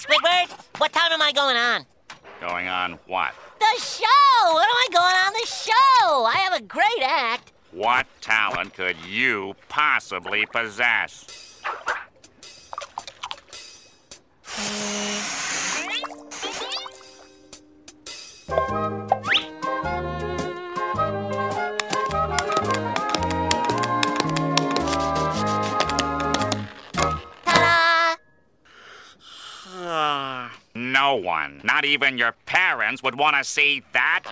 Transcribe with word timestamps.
Squidward, 0.00 0.48
what 0.78 0.94
time 0.94 1.12
am 1.12 1.20
I 1.20 1.30
going 1.30 1.58
on? 1.58 1.84
Going 2.40 2.68
on 2.68 2.98
what? 3.06 3.34
The 3.58 3.82
show! 3.82 4.54
When 4.54 4.64
am 4.64 4.70
I 4.70 4.88
going 4.90 5.14
on 5.26 5.32
the 5.34 5.46
show? 5.46 6.24
I 6.24 6.36
have 6.36 6.54
a 6.58 6.62
great 6.62 7.02
act. 7.02 7.52
What 7.70 8.06
talent 8.22 8.72
could 8.72 8.96
you 9.06 9.54
possibly 9.68 10.46
possess? 10.46 11.60
Hmm. 18.48 18.79
No 31.10 31.16
one, 31.16 31.60
not 31.64 31.84
even 31.84 32.18
your 32.18 32.36
parents, 32.46 33.02
would 33.02 33.18
want 33.18 33.34
to 33.34 33.42
see 33.42 33.82
that. 33.94 34.22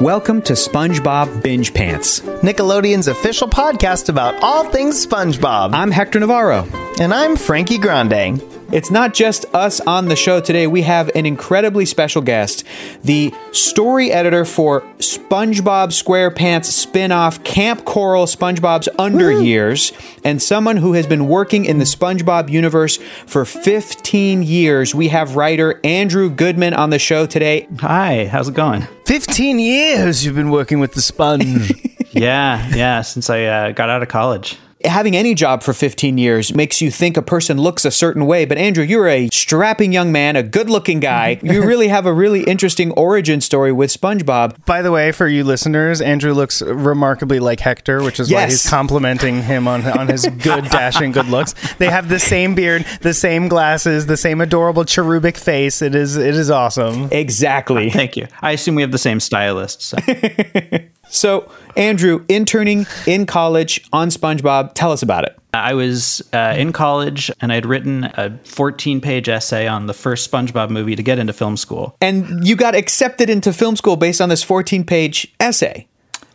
Welcome 0.00 0.42
to 0.42 0.52
SpongeBob 0.52 1.42
Binge 1.42 1.74
Pants. 1.74 2.20
Nickelodeon's 2.20 3.08
official 3.08 3.48
podcast 3.48 4.08
about 4.08 4.40
all 4.40 4.70
things 4.70 5.04
SpongeBob. 5.04 5.74
I'm 5.74 5.90
Hector 5.90 6.20
Navarro. 6.20 6.64
and 7.00 7.12
I'm 7.12 7.34
Frankie 7.34 7.78
Grande. 7.78 8.40
It's 8.72 8.90
not 8.90 9.12
just 9.12 9.44
us 9.54 9.80
on 9.80 10.08
the 10.08 10.16
show 10.16 10.40
today. 10.40 10.66
We 10.66 10.80
have 10.80 11.10
an 11.14 11.26
incredibly 11.26 11.84
special 11.84 12.22
guest, 12.22 12.64
the 13.04 13.30
story 13.52 14.10
editor 14.10 14.46
for 14.46 14.80
SpongeBob 14.96 15.88
SquarePants 15.88 16.64
spin-off 16.64 17.44
Kamp 17.44 17.82
Koral 17.82 18.26
SpongeBob's 18.26 18.88
Under 18.98 19.30
Years, 19.30 19.92
and 20.24 20.40
someone 20.40 20.78
who 20.78 20.94
has 20.94 21.06
been 21.06 21.28
working 21.28 21.66
in 21.66 21.80
the 21.80 21.84
SpongeBob 21.84 22.48
universe 22.48 22.96
for 23.26 23.44
15 23.44 24.42
years. 24.42 24.94
We 24.94 25.08
have 25.08 25.36
writer 25.36 25.78
Andrew 25.84 26.30
Goodman 26.30 26.72
on 26.72 26.88
the 26.88 26.98
show 26.98 27.26
today. 27.26 27.68
Hi, 27.80 28.24
how's 28.24 28.48
it 28.48 28.54
going? 28.54 28.88
15 29.04 29.58
years 29.58 30.24
you've 30.24 30.34
been 30.34 30.50
working 30.50 30.80
with 30.80 30.94
the 30.94 31.02
sponge. 31.02 31.74
yeah, 32.12 32.74
yeah, 32.74 33.02
since 33.02 33.28
I 33.28 33.44
uh, 33.44 33.72
got 33.72 33.90
out 33.90 34.02
of 34.02 34.08
college. 34.08 34.56
Having 34.84 35.16
any 35.16 35.34
job 35.34 35.62
for 35.62 35.72
15 35.72 36.18
years 36.18 36.54
makes 36.54 36.80
you 36.80 36.90
think 36.90 37.16
a 37.16 37.22
person 37.22 37.58
looks 37.58 37.84
a 37.84 37.90
certain 37.90 38.26
way. 38.26 38.44
But 38.44 38.58
Andrew, 38.58 38.84
you're 38.84 39.08
a 39.08 39.28
strapping 39.32 39.92
young 39.92 40.12
man, 40.12 40.36
a 40.36 40.42
good 40.42 40.70
looking 40.70 41.00
guy. 41.00 41.40
you 41.42 41.64
really 41.64 41.88
have 41.88 42.06
a 42.06 42.12
really 42.12 42.44
interesting 42.44 42.92
origin 42.92 43.40
story 43.40 43.72
with 43.72 43.90
SpongeBob. 43.90 44.64
By 44.64 44.82
the 44.82 44.92
way, 44.92 45.12
for 45.12 45.28
you 45.28 45.44
listeners, 45.44 46.00
Andrew 46.00 46.32
looks 46.32 46.62
remarkably 46.62 47.40
like 47.40 47.60
Hector, 47.60 48.02
which 48.02 48.20
is 48.20 48.32
why 48.32 48.46
he's 48.46 48.68
complimenting 48.68 49.42
him 49.42 49.68
on, 49.68 49.86
on 49.86 50.08
his 50.08 50.26
good, 50.42 50.64
dashing 50.70 51.12
good 51.12 51.26
looks. 51.26 51.54
They 51.74 51.90
have 51.90 52.08
the 52.08 52.18
same 52.18 52.54
beard, 52.54 52.84
the 53.00 53.14
same 53.14 53.48
glasses, 53.48 54.06
the 54.06 54.16
same 54.16 54.40
adorable 54.40 54.84
cherubic 54.84 55.36
face. 55.36 55.82
It 55.82 55.94
is 55.94 56.16
it 56.16 56.34
is 56.34 56.50
awesome. 56.50 57.08
Exactly. 57.10 57.90
Thank 57.90 58.16
you. 58.16 58.26
I 58.40 58.52
assume 58.52 58.74
we 58.74 58.82
have 58.82 58.92
the 58.92 58.98
same 58.98 59.20
stylist. 59.20 59.82
So. 59.82 59.98
So, 61.08 61.50
Andrew, 61.76 62.24
interning 62.28 62.86
in 63.06 63.26
college 63.26 63.86
on 63.92 64.08
SpongeBob, 64.08 64.72
tell 64.74 64.92
us 64.92 65.02
about 65.02 65.24
it. 65.24 65.38
I 65.54 65.74
was 65.74 66.22
uh, 66.32 66.54
in 66.56 66.72
college 66.72 67.30
and 67.40 67.52
I'd 67.52 67.66
written 67.66 68.04
a 68.14 68.38
14 68.44 69.00
page 69.02 69.28
essay 69.28 69.66
on 69.66 69.86
the 69.86 69.92
first 69.92 70.30
SpongeBob 70.30 70.70
movie 70.70 70.96
to 70.96 71.02
get 71.02 71.18
into 71.18 71.34
film 71.34 71.58
school. 71.58 71.94
And 72.00 72.46
you 72.46 72.56
got 72.56 72.74
accepted 72.74 73.28
into 73.28 73.52
film 73.52 73.76
school 73.76 73.96
based 73.96 74.22
on 74.22 74.30
this 74.30 74.42
14 74.42 74.84
page 74.84 75.34
essay. 75.38 75.86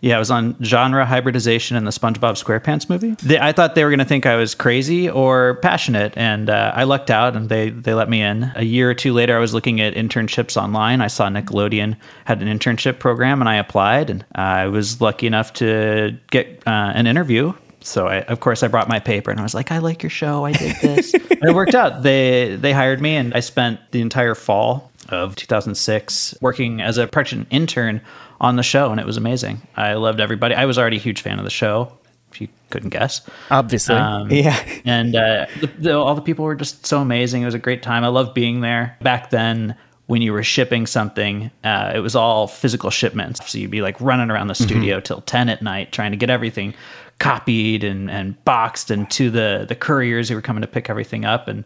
Yeah, 0.02 0.16
I 0.16 0.20
was 0.20 0.30
on 0.30 0.56
genre 0.64 1.06
hybridization 1.06 1.76
in 1.76 1.86
the 1.86 1.92
SpongeBob 1.92 2.42
SquarePants 2.42 2.90
movie. 2.90 3.12
They, 3.24 3.40
I 3.40 3.52
thought 3.52 3.76
they 3.76 3.84
were 3.84 3.90
going 3.90 4.00
to 4.00 4.06
think 4.06 4.26
I 4.26 4.36
was 4.36 4.54
crazy 4.54 5.10
or 5.10 5.56
passionate, 5.56 6.14
and 6.16 6.50
uh, 6.50 6.72
I 6.76 6.84
lucked 6.84 7.10
out, 7.10 7.36
and 7.36 7.50
they 7.50 7.70
they 7.70 7.94
let 7.94 8.10
me 8.10 8.22
in. 8.22 8.52
A 8.56 8.64
year 8.64 8.90
or 8.90 8.94
two 8.94 9.14
later, 9.14 9.36
I 9.36 9.40
was 9.40 9.54
looking 9.54 9.82
at 9.82 9.96
internships 9.96 10.62
online. 10.62 11.02
I 11.02 11.08
saw 11.08 11.28
Nickelodeon 11.28 11.98
had 12.26 12.42
an 12.42 12.48
internship 12.48 13.00
program, 13.00 13.42
and 13.42 13.50
I 13.50 13.56
applied, 13.56 14.10
and 14.10 14.26
I 14.36 14.68
was 14.68 15.02
lucky 15.02 15.28
enough 15.28 15.54
to 15.54 16.18
get 16.30 16.64
uh, 16.68 16.92
an 16.94 17.08
interview. 17.08 17.54
So 17.82 18.08
I, 18.08 18.22
of 18.24 18.40
course, 18.40 18.64
I 18.64 18.68
brought 18.68 18.90
my 18.90 19.00
paper, 19.00 19.32
and 19.32 19.40
I 19.40 19.44
was 19.44 19.56
like, 19.56 19.72
"I 19.72 19.80
like 19.80 20.04
your 20.04 20.10
show. 20.10 20.46
I 20.46 20.52
did 20.52 20.76
this." 20.82 21.14
and 21.14 21.44
it 21.44 21.56
worked 21.56 21.76
out. 21.76 22.04
They 22.04 22.56
they 22.56 22.74
hired 22.74 23.02
me, 23.02 23.16
and 23.16 23.34
I 23.34 23.40
spent 23.40 23.80
the 23.92 24.02
entire 24.02 24.36
fall 24.36 24.92
of 25.10 25.36
2006 25.36 26.36
working 26.42 26.82
as 26.82 26.98
a 26.98 27.08
production 27.08 27.48
intern 27.50 28.02
on 28.40 28.56
the 28.56 28.64
show 28.64 28.92
and 28.92 29.00
it 29.00 29.06
was 29.06 29.18
amazing. 29.18 29.62
I 29.76 29.94
loved 29.94 30.20
everybody. 30.20 30.56
I 30.56 30.66
was 30.66 30.78
already 30.78 30.98
a 30.98 31.02
huge 31.02 31.22
fan 31.22 31.40
of 31.40 31.46
the 31.46 31.52
show 31.52 31.92
if 32.32 32.42
you 32.42 32.48
couldn't 32.70 32.90
guess. 32.90 33.22
Obviously. 33.50 33.96
um, 33.96 34.30
Yeah. 34.30 34.58
and 34.86 35.16
uh, 35.16 35.48
the, 35.60 35.68
the, 35.80 35.98
all 35.98 36.16
the 36.16 36.22
people 36.22 36.46
were 36.46 36.56
just 36.56 36.86
so 36.86 37.00
amazing. 37.00 37.42
It 37.42 37.46
was 37.46 37.54
a 37.54 37.60
great 37.60 37.82
time. 37.82 38.04
I 38.04 38.10
loved 38.10 38.34
being 38.34 38.62
there. 38.62 38.98
Back 39.02 39.30
then 39.30 39.76
when 40.08 40.22
you 40.22 40.32
were 40.32 40.44
shipping 40.44 40.86
something 40.86 41.52
uh, 41.64 41.92
it 41.94 42.00
was 42.00 42.16
all 42.16 42.48
physical 42.48 42.90
shipments. 42.90 43.50
So 43.50 43.58
you'd 43.58 43.72
be 43.72 43.82
like 43.82 44.00
running 44.00 44.32
around 44.32 44.48
the 44.48 44.56
studio 44.56 45.00
till 45.00 45.22
10 45.22 45.50
at 45.50 45.62
night 45.62 45.92
trying 45.92 46.12
to 46.12 46.18
get 46.18 46.30
everything 46.30 46.74
copied 47.20 47.84
and, 47.84 48.10
and 48.12 48.44
boxed 48.46 48.92
and 48.92 49.10
to 49.10 49.30
the 49.32 49.66
the 49.68 49.76
couriers 49.76 50.30
who 50.30 50.36
were 50.36 50.42
coming 50.42 50.62
to 50.62 50.68
pick 50.68 50.90
everything 50.90 51.26
up. 51.26 51.48
And 51.48 51.64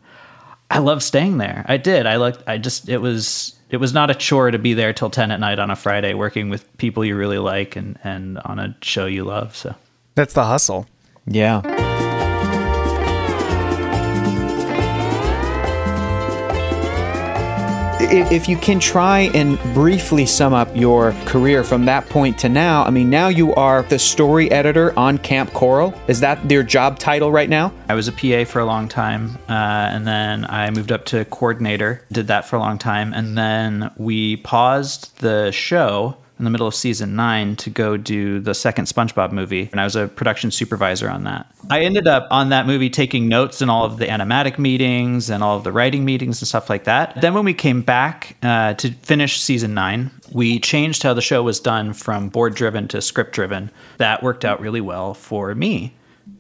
I 0.72 0.80
love 0.80 1.04
staying 1.04 1.38
there. 1.38 1.66
I 1.68 1.78
did. 1.78 2.06
I 2.06 2.16
liked. 2.16 2.44
I 2.48 2.58
just. 2.58 2.90
It 2.90 3.00
was. 3.00 3.56
It 3.70 3.78
was 3.78 3.94
not 3.94 4.10
a 4.10 4.16
chore 4.16 4.52
to 4.52 4.60
be 4.60 4.74
there 4.74 4.94
till 4.94 5.10
ten 5.10 5.32
at 5.32 5.40
night 5.40 5.60
on 5.60 5.70
a 5.70 5.76
Friday, 5.76 6.14
working 6.14 6.50
with 6.50 6.66
people 6.78 7.06
you 7.06 7.16
really 7.16 7.38
like 7.38 7.76
and 7.76 8.00
and 8.04 8.38
on 8.40 8.60
a 8.60 8.76
show 8.82 9.06
you 9.06 9.24
love. 9.24 9.56
So 9.56 9.76
That's 10.16 10.34
the 10.34 10.46
hustle. 10.46 10.88
Yeah. 11.26 11.91
If 18.04 18.50
you 18.50 18.58
can 18.58 18.80
try 18.80 19.30
and 19.36 19.60
briefly 19.76 20.26
sum 20.26 20.54
up 20.54 20.76
your 20.76 21.12
career 21.26 21.64
from 21.64 21.86
that 21.86 22.10
point 22.10 22.40
to 22.40 22.50
now, 22.50 22.84
I 22.84 22.90
mean, 22.90 23.12
now 23.12 23.28
you 23.28 23.54
are 23.54 23.84
the 23.84 24.00
story 24.00 24.50
editor 24.50 24.98
on 24.98 25.20
Kamp 25.20 25.52
Koral. 25.52 25.98
Is 26.10 26.20
that 26.22 26.50
your 26.50 26.64
job 26.64 26.98
title 26.98 27.32
right 27.32 27.48
now? 27.48 27.72
I 27.88 27.94
was 27.94 28.08
a 28.08 28.12
PA 28.12 28.50
for 28.50 28.60
a 28.60 28.66
long 28.66 28.88
time, 28.88 29.38
uh, 29.48 29.54
and 29.92 30.08
then 30.08 30.46
I 30.46 30.72
moved 30.72 30.92
up 30.92 31.06
to 31.06 31.26
coordinator. 31.26 32.04
Did 32.12 32.28
that 32.28 32.46
for 32.46 32.56
a 32.56 32.60
long 32.60 32.80
time, 32.80 33.14
and 33.14 33.38
then 33.38 33.92
we 33.98 34.38
paused 34.38 35.20
the 35.20 35.52
show 35.52 36.18
in 36.42 36.46
the 36.46 36.50
middle 36.50 36.66
of 36.66 36.74
season 36.74 37.16
nine 37.16 37.56
to 37.58 37.70
go 37.70 37.96
do 37.98 38.40
the 38.40 38.56
second 38.56 38.86
SpongeBob 38.86 39.32
movie, 39.32 39.70
and 39.72 39.80
I 39.80 39.84
was 39.84 39.96
a 39.96 40.08
production 40.08 40.50
supervisor 40.50 41.08
on 41.08 41.24
that. 41.26 41.46
I 41.70 41.82
ended 41.82 42.08
up 42.08 42.28
on 42.32 42.50
that 42.50 42.66
movie 42.66 42.90
taking 42.90 43.28
notes 43.28 43.62
in 43.62 43.70
all 43.70 43.86
of 43.86 43.98
the 43.98 44.08
animatic 44.08 44.58
meetings 44.58 45.30
and 45.30 45.44
all 45.44 45.56
of 45.56 45.64
the 45.64 45.72
writing 45.72 46.04
meetings 46.04 46.42
and 46.42 46.48
stuff 46.48 46.68
like 46.68 46.86
that. 46.86 47.22
Then 47.22 47.36
when 47.36 47.46
we 47.46 47.54
came 47.54 47.84
back 47.84 48.38
uh, 48.42 48.74
to 48.74 48.92
finish 48.92 49.40
season 49.40 49.76
nine, 49.76 50.10
we 50.32 50.60
changed 50.60 51.04
how 51.04 51.14
the 51.14 51.22
show 51.22 51.44
was 51.44 51.60
done 51.60 51.94
from 51.94 52.30
board 52.30 52.56
driven 52.56 52.88
to 52.88 53.02
script 53.04 53.34
driven. 53.34 53.70
That 53.98 54.24
worked 54.24 54.44
out 54.44 54.60
really 54.60 54.82
well 54.82 55.14
for 55.14 55.54
me 55.54 55.94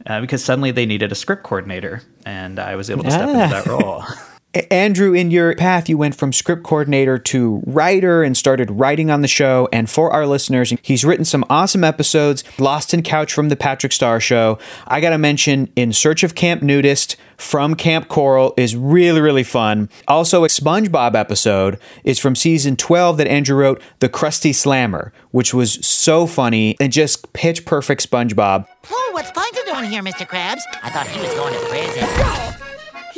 uh, 0.07 0.19
because 0.19 0.44
suddenly 0.44 0.72
they 0.72 0.88
needed 0.88 1.11
a 1.11 1.16
script 1.16 1.44
coordinator, 1.44 2.01
and 2.25 2.59
I 2.59 2.75
was 2.75 2.90
able 2.90 3.03
to 3.03 3.11
step 3.11 3.28
into 3.28 3.38
that 3.38 3.67
role. 3.67 4.03
A- 4.53 4.72
Andrew, 4.73 5.13
in 5.13 5.31
your 5.31 5.56
path, 5.56 5.88
you 5.88 5.97
went 5.97 6.16
from 6.16 6.34
script 6.34 6.63
coordinator 6.63 7.17
to 7.17 7.62
writer 7.66 8.23
and 8.23 8.35
started 8.35 8.69
writing 8.72 9.09
on 9.09 9.22
the 9.22 9.28
show. 9.28 9.69
And 9.72 9.89
for 9.89 10.12
our 10.12 10.25
listeners, 10.28 10.73
he's 10.81 11.06
written 11.06 11.25
some 11.25 11.45
awesome 11.50 11.84
episodes 11.84 12.44
Lost 12.59 12.94
in 12.94 13.01
Couch 13.01 13.34
from 13.34 13.50
The 13.50 13.56
Patrick 13.56 13.91
Star 13.94 14.19
Show. 14.19 14.59
I 14.88 15.00
got 15.00 15.11
to 15.11 15.17
mention 15.17 15.72
In 15.75 15.94
Search 15.94 16.23
of 16.23 16.35
Camp 16.35 16.61
Nudist 16.61 17.16
from 17.38 17.75
Kamp 17.75 18.07
Koral 18.07 18.53
is 18.57 18.75
really, 18.75 19.22
really 19.22 19.44
fun. 19.44 19.90
Also, 20.07 20.44
a 20.44 20.47
SpongeBob 20.47 21.16
episode 21.16 21.79
is 22.03 22.19
from 22.19 22.35
season 22.35 22.75
12 22.75 23.17
that 23.17 23.28
Andrew 23.28 23.57
wrote, 23.57 23.81
The 24.00 24.09
Krusty 24.09 24.53
Slammer, 24.53 25.11
which 25.31 25.53
was 25.53 25.85
so 25.85 26.28
funny 26.28 26.75
and 26.79 26.91
just 26.91 27.31
pitch 27.34 27.66
perfect 27.66 28.07
SpongeBob. 28.09 28.67
Whoa, 28.88 29.13
what's 29.13 29.31
Plankton 29.31 29.63
doing 29.66 29.90
here, 29.90 30.03
Mr. 30.03 30.28
Krabs? 30.28 30.61
I 30.84 30.90
thought 30.90 31.07
he 31.07 31.19
was 31.19 31.34
going 31.34 31.53
to 31.53 31.59
prison. 31.67 32.71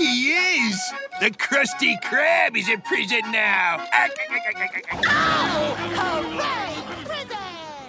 He 0.03 0.33
is! 0.33 0.93
The 1.21 1.29
Krusty 1.29 1.95
Krab 2.03 2.57
is 2.57 2.67
in 2.67 2.81
prison 2.81 3.21
now! 3.31 3.87
Oh, 4.93 5.75
hooray, 5.79 7.05
prison! 7.05 7.37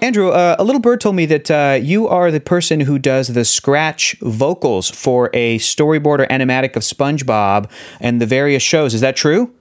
Andrew, 0.01 0.29
uh, 0.29 0.55
a 0.57 0.63
little 0.63 0.81
bird 0.81 1.01
told 1.01 1.17
me 1.17 1.27
that 1.27 1.51
uh, 1.51 1.81
you 1.83 2.07
are 2.07 2.31
the 2.31 2.39
person 2.39 2.79
who 2.79 3.01
does 3.01 3.29
the 3.29 3.45
scratch 3.45 4.15
vocals 4.21 4.91
for 4.91 5.29
a 5.35 5.59
storyboard 5.59 6.21
or 6.21 6.27
animatic 6.27 6.77
of 6.77 6.85
SpongeBob 6.85 7.69
and 7.99 8.21
the 8.21 8.27
various 8.27 8.63
shows. 8.63 8.95
Is 8.95 9.01
that 9.01 9.17
true? 9.17 9.53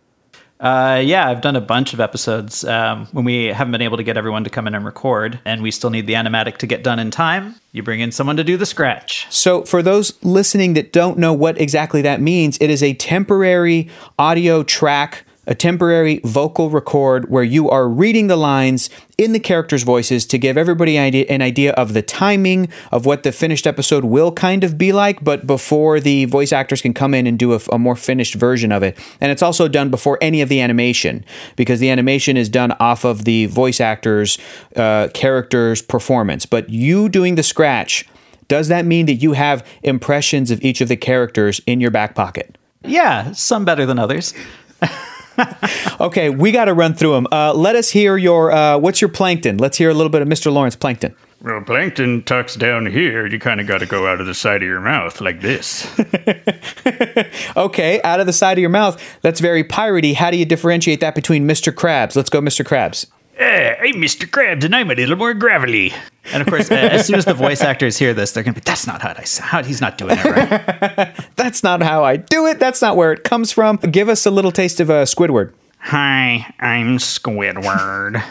Uh, 0.63 1.01
yeah, 1.04 1.27
I've 1.27 1.42
done 1.42 1.57
a 1.57 1.62
bunch 1.62 1.94
of 1.94 2.00
episodes 2.00 2.63
um, 2.63 3.06
when 3.12 3.25
we 3.25 3.48
haven't 3.48 3.74
been 3.74 3.81
able 3.81 3.98
to 3.98 4.04
get 4.04 4.15
everyone 4.15 4.45
to 4.45 4.50
come 4.50 4.65
in 4.65 4.74
and 4.74 4.86
record, 4.86 5.38
and 5.44 5.62
we 5.62 5.71
still 5.71 5.89
need 5.89 6.07
the 6.07 6.13
animatic 6.13 6.56
to 6.60 6.68
get 6.68 6.83
done 6.83 7.00
in 7.00 7.12
time. 7.12 7.56
You 7.74 7.83
bring 7.83 8.00
in 8.00 8.13
someone 8.13 8.38
to 8.38 8.45
do 8.45 8.56
the 8.56 8.65
scratch. 8.65 9.27
So, 9.30 9.63
for 9.63 9.83
those 9.83 10.24
listening 10.24 10.74
that 10.75 10.94
don't 10.94 11.18
know 11.18 11.33
what 11.33 11.60
exactly 11.60 12.01
that 12.04 12.21
means, 12.21 12.57
it 12.62 12.69
is 12.69 12.81
a 12.81 12.94
temporary 12.94 13.89
audio 14.18 14.63
track 14.63 15.25
a 15.45 15.56
temporary 15.56 16.19
vocal 16.24 16.69
record 16.69 17.30
where 17.30 17.44
you 17.44 17.69
are 17.69 17.88
reading 17.88 18.28
the 18.28 18.36
lines 18.36 18.90
in 19.18 19.34
the 19.34 19.40
characters' 19.40 19.84
voices 19.84 20.25
to 20.25 20.38
give 20.38 20.57
everybody 20.57 20.98
an 20.98 21.42
idea 21.42 21.74
of 21.74 21.94
the 21.94 22.01
timing 22.01 22.69
of 22.92 23.06
what 23.06 23.24
the 23.24 23.31
finished 23.31 23.68
episode 23.68 24.06
will 24.06 24.31
kind 24.31 24.63
of 24.63 24.78
be 24.78 24.92
like, 24.92 25.24
but 25.24 25.45
before 25.45 26.00
the 26.00 26.25
voice 26.25 26.54
actors 26.54 26.81
can 26.81 26.94
come 26.94 27.13
in 27.13 27.28
and 27.28 27.38
do 27.38 27.54
a, 27.54 27.60
a 27.72 27.80
more 27.80 27.95
finished 27.95 28.36
version 28.36 28.72
of 28.72 28.84
it. 28.84 28.98
And 29.19 29.31
it's 29.31 29.44
also 29.44 29.68
done 29.68 29.90
before 29.90 30.18
any 30.22 30.42
of 30.42 30.50
the 30.50 30.62
animation 30.62 31.25
because 31.56 31.80
the 31.80 31.89
animation 31.89 32.38
is 32.38 32.50
done 32.50 32.72
off 32.80 33.04
of 33.04 33.25
the 33.25 33.48
voice 33.48 33.81
actors' 33.81 34.38
uh, 34.75 35.10
characters' 35.13 35.81
performance. 35.81 36.46
But 36.46 36.69
you 36.69 37.10
doing 37.10 37.36
the 37.36 37.44
scratch, 37.44 38.07
does 38.48 38.69
that 38.69 38.86
mean 38.86 39.06
that 39.07 39.16
you 39.16 39.34
have 39.34 39.66
impressions 39.84 40.51
of 40.51 40.62
each 40.63 40.81
of 40.81 40.88
the 40.88 40.98
characters 40.98 41.62
in 41.66 41.80
your 41.80 41.92
back 41.92 42.16
pocket? 42.16 42.57
Yeah, 42.84 43.31
some 43.31 43.66
better 43.66 43.86
than 43.86 44.00
others. 44.00 44.34
Okay, 46.00 46.30
we 46.30 46.52
got 46.52 46.66
to 46.66 46.74
run 46.74 46.94
through 46.94 47.14
them. 47.14 47.28
Uh, 47.32 47.54
let 47.54 47.76
us 47.76 47.90
hear 47.90 48.18
your 48.18 48.52
uh, 48.52 48.78
what's 48.78 49.00
your 49.00 49.10
plankton? 49.10 49.58
Let's 49.58 49.78
hear 49.78 49.90
a 49.90 49.94
little 49.94 50.10
bit 50.10 50.22
of 50.22 50.28
Mr. 50.28 50.52
Lawrence 50.52 50.76
Plankton. 50.76 51.16
Well, 51.42 51.62
plankton 51.62 52.24
tucks 52.24 52.56
down 52.56 52.86
here. 52.86 53.28
You 53.28 53.40
kind 53.40 53.60
of 53.60 53.68
got 53.68 53.80
to 53.80 53.86
go 53.86 54.08
out 54.08 54.22
of 54.22 54.28
the 54.28 54.34
side 54.34 54.64
of 54.64 54.68
your 54.68 54.80
mouth 54.82 55.22
like 55.22 55.42
this. 55.42 55.88
Okay, 57.56 58.02
out 58.02 58.20
of 58.20 58.26
the 58.26 58.34
side 58.34 58.58
of 58.58 58.62
your 58.62 58.70
mouth. 58.70 59.02
That's 59.22 59.40
very 59.40 59.64
piratey. 59.64 60.16
How 60.16 60.32
do 60.32 60.38
you 60.38 60.46
differentiate 60.46 61.00
that 61.02 61.16
between 61.16 61.48
Mr. 61.48 61.72
Krabs? 61.72 62.16
Let's 62.16 62.30
go, 62.30 62.42
Mr. 62.42 62.66
Krabs. 62.66 63.06
Eh, 63.38 63.76
hey, 63.80 63.94
Mr. 63.94 64.30
Krabs, 64.30 64.64
and 64.64 64.76
I'm 64.76 64.92
a 64.92 64.96
little 64.96 65.16
more 65.16 65.34
gravelly. 65.34 65.92
And 66.32 66.42
of 66.42 66.48
course, 66.48 66.70
uh, 66.70 66.76
as 66.76 67.08
soon 67.08 67.16
as 67.16 67.26
the 67.26 67.34
voice 67.34 67.62
actors 67.62 67.98
hear 67.98 68.14
this, 68.14 68.32
they're 68.32 68.44
going 68.44 68.54
to 68.54 68.60
be, 68.60 68.64
that's 68.64 68.86
not 68.86 69.02
how 69.02 69.14
I 69.18 69.24
sound. 69.24 69.66
He's 69.66 69.82
not 69.82 69.98
doing 69.98 70.18
it 70.20 70.24
right. 70.26 71.16
That's 71.36 71.64
not 71.64 71.82
how 71.82 72.04
I 72.04 72.18
do 72.18 72.46
it. 72.46 72.60
That's 72.60 72.82
not 72.82 72.96
where 72.96 73.12
it 73.12 73.24
comes 73.24 73.52
from. 73.52 73.78
Give 73.78 74.08
us 74.08 74.26
a 74.26 74.32
little 74.32 74.52
taste 74.52 74.80
of 74.80 74.90
uh, 74.90 75.04
Squidward. 75.04 75.52
Hi, 75.80 76.54
I'm 76.60 76.98
Squidward. 76.98 78.24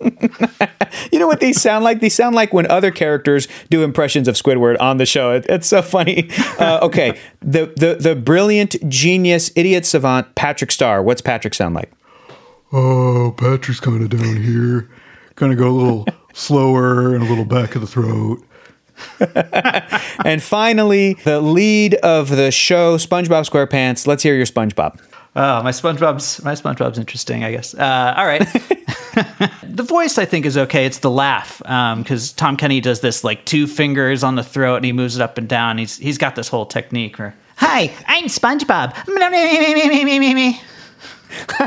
You 1.12 1.18
know 1.18 1.26
what 1.26 1.40
these 1.40 1.60
sound 1.60 1.84
like? 1.84 2.00
These 2.00 2.14
sound 2.14 2.34
like 2.34 2.52
when 2.52 2.66
other 2.70 2.90
characters 2.90 3.48
do 3.70 3.82
impressions 3.82 4.28
of 4.28 4.34
Squidward 4.34 4.76
on 4.80 4.96
the 4.96 5.06
show. 5.06 5.32
It, 5.32 5.46
it's 5.48 5.66
so 5.66 5.82
funny. 5.82 6.28
Uh, 6.58 6.78
okay, 6.82 7.18
the, 7.40 7.66
the 7.76 7.96
the 8.00 8.16
brilliant 8.16 8.76
genius 8.88 9.50
idiot 9.54 9.84
savant 9.84 10.34
Patrick 10.34 10.72
Star. 10.72 11.02
What's 11.02 11.20
Patrick 11.20 11.52
sound 11.54 11.74
like? 11.74 11.92
Oh, 12.78 13.34
Patrick's 13.38 13.80
kind 13.80 14.02
of 14.02 14.10
down 14.10 14.36
here. 14.36 14.90
Kind 15.34 15.50
of 15.50 15.58
go 15.58 15.70
a 15.70 15.72
little 15.72 16.06
slower 16.34 17.14
and 17.14 17.24
a 17.24 17.26
little 17.26 17.46
back 17.46 17.74
of 17.74 17.80
the 17.80 17.86
throat. 17.86 18.42
And 20.24 20.42
finally, 20.42 21.14
the 21.24 21.40
lead 21.40 21.94
of 21.96 22.30
the 22.30 22.50
show, 22.50 22.96
SpongeBob 22.96 23.48
SquarePants. 23.48 24.06
Let's 24.06 24.22
hear 24.22 24.34
your 24.34 24.46
SpongeBob. 24.46 24.98
Oh, 25.36 25.62
my 25.62 25.70
SpongeBob's 25.70 26.42
my 26.42 26.52
SpongeBob's 26.52 26.98
interesting, 26.98 27.44
I 27.44 27.52
guess. 27.52 27.74
Uh, 27.74 28.14
all 28.16 28.26
right. 28.26 28.40
the 29.62 29.84
voice 29.86 30.18
I 30.18 30.24
think 30.24 30.46
is 30.46 30.56
okay. 30.56 30.84
It's 30.86 30.98
the 30.98 31.10
laugh 31.10 31.58
because 31.58 32.32
Tom 32.32 32.56
Kenny 32.56 32.80
does 32.80 33.00
this 33.00 33.22
like 33.22 33.44
two 33.44 33.66
fingers 33.66 34.24
on 34.24 34.34
the 34.34 34.42
throat 34.42 34.76
and 34.76 34.84
he 34.84 34.92
moves 34.92 35.16
it 35.16 35.22
up 35.22 35.38
and 35.38 35.48
down. 35.48 35.78
He's 35.78 35.96
he's 35.98 36.18
got 36.18 36.34
this 36.34 36.48
whole 36.48 36.66
technique 36.66 37.18
where 37.18 37.34
Hi, 37.58 37.94
I'm 38.06 38.24
SpongeBob. 38.24 38.94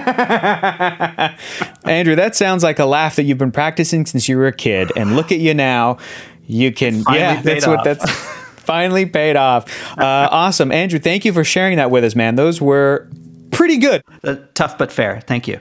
Andrew, 1.85 2.15
that 2.15 2.35
sounds 2.35 2.63
like 2.63 2.79
a 2.79 2.85
laugh 2.85 3.15
that 3.15 3.23
you've 3.23 3.37
been 3.37 3.51
practicing 3.51 4.05
since 4.05 4.27
you 4.29 4.37
were 4.37 4.47
a 4.47 4.53
kid. 4.53 4.91
And 4.95 5.15
look 5.15 5.31
at 5.31 5.39
you 5.39 5.53
now. 5.53 5.97
You 6.45 6.71
can, 6.71 7.03
Finally 7.03 7.19
yeah, 7.19 7.41
that's 7.41 7.67
what 7.67 7.83
that's 7.83 8.09
finally 8.59 9.05
paid 9.05 9.35
off. 9.35 9.97
Uh, 9.97 10.27
awesome. 10.31 10.71
Andrew, 10.71 10.99
thank 10.99 11.25
you 11.25 11.33
for 11.33 11.43
sharing 11.43 11.77
that 11.77 11.91
with 11.91 12.03
us, 12.03 12.15
man. 12.15 12.35
Those 12.35 12.59
were 12.61 13.07
pretty 13.51 13.77
good. 13.77 14.03
Uh, 14.23 14.37
tough 14.53 14.77
but 14.77 14.91
fair. 14.91 15.21
Thank 15.21 15.47
you. 15.47 15.59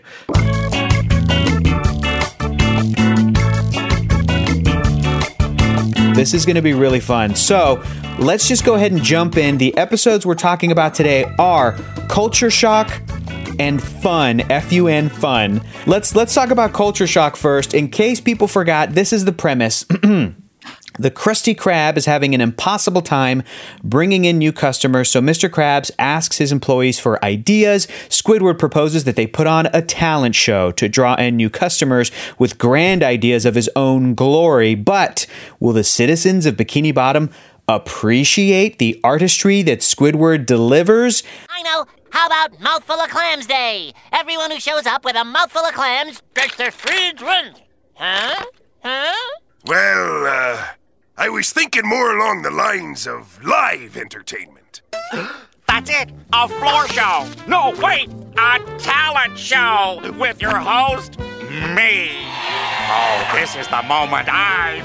This 6.15 6.35
is 6.35 6.45
going 6.45 6.57
to 6.57 6.63
be 6.63 6.75
really 6.75 7.01
fun. 7.01 7.37
So 7.37 7.83
let's 8.19 8.49
just 8.49 8.65
go 8.65 8.75
ahead 8.75 8.91
and 8.91 9.03
jump 9.03 9.37
in. 9.37 9.57
The 9.57 9.77
episodes 9.77 10.27
we're 10.27 10.35
talking 10.35 10.73
about 10.73 10.93
today 10.93 11.25
are 11.39 11.73
Culture 12.09 12.51
Shock 12.51 13.01
and 13.59 13.83
Fun. 13.83 14.41
F 14.51 14.73
U 14.73 14.89
N 14.89 15.09
Fun. 15.09 15.61
Let's 15.87 16.15
let's 16.15 16.35
talk 16.35 16.51
about 16.51 16.73
Culture 16.73 17.07
Shock 17.07 17.37
first. 17.37 17.75
In 17.75 17.89
case 17.89 18.21
people 18.21 18.49
forgot, 18.49 18.93
this 18.95 19.13
is 19.13 19.25
the 19.25 19.33
premise. 19.33 19.85
The 20.99 21.13
Krusty 21.13 21.55
Krab 21.55 21.97
is 21.97 22.07
having 22.07 22.35
an 22.35 22.41
impossible 22.41 23.03
time 23.03 23.45
bringing 23.85 24.25
in 24.25 24.37
new 24.37 24.53
customers, 24.53 25.09
so 25.09 25.21
Mr. 25.21 25.49
Krabs 25.49 25.93
asks 25.97 26.39
his 26.39 26.51
employees 26.51 26.99
for 26.99 27.25
ideas. 27.25 27.87
Squidward 28.09 28.59
proposes 28.59 29.05
that 29.05 29.15
they 29.15 29.29
put 29.29 29.47
on 29.47 29.67
a 29.67 29.81
talent 29.81 30.35
show 30.35 30.73
to 30.73 30.89
draw 30.89 31.15
in 31.15 31.37
new 31.37 31.51
customers 31.51 32.11
with 32.37 32.59
grand 32.59 33.05
ideas 33.05 33.47
of 33.47 33.55
his 33.55 33.71
own 33.77 34.17
glory. 34.17 34.75
But 34.75 35.27
will 35.61 35.73
the 35.73 35.85
citizens 35.85 36.47
of 36.47 36.57
Bikini 36.57 36.93
Bottom 36.93 37.31
appreciate 37.69 38.79
the 38.79 38.99
artistry 39.05 39.63
that 39.63 39.81
Squidward 39.81 40.47
delivers? 40.47 41.23
I 41.49 41.63
know. 41.63 41.87
How 42.11 42.27
about 42.27 42.61
Mouthful 42.61 42.97
of 42.97 43.11
Clams 43.11 43.47
Day? 43.47 43.93
Everyone 44.13 44.51
who 44.51 44.61
shows 44.61 44.87
up 44.87 45.05
with 45.05 45.17
a 45.17 45.25
mouthful 45.25 45.63
of 45.63 45.75
clams 45.75 46.23
gets 46.35 46.57
their 46.57 46.71
free 46.71 47.13
drink. 47.13 47.57
Huh? 47.95 48.45
Huh? 48.83 49.39
Well, 49.67 50.27
uh, 50.27 50.65
I 51.17 51.29
was 51.29 51.53
thinking 51.53 51.87
more 51.87 52.17
along 52.17 52.43
the 52.43 52.51
lines 52.51 53.07
of 53.07 53.43
live 53.45 53.97
entertainment. 53.97 54.83
That's 55.67 55.91
it. 55.91 56.11
A 56.33 56.49
floor 56.49 56.89
show. 56.89 57.29
No, 57.47 57.75
wait. 57.83 58.09
A 58.39 58.59
talent 58.79 59.39
show 59.39 60.01
with 60.19 60.41
your 60.41 60.57
host, 60.57 61.19
me. 61.19 62.11
Oh, 62.91 63.31
this 63.35 63.55
is 63.57 63.69
the 63.69 63.83
moment 63.83 64.29
I've, 64.31 64.85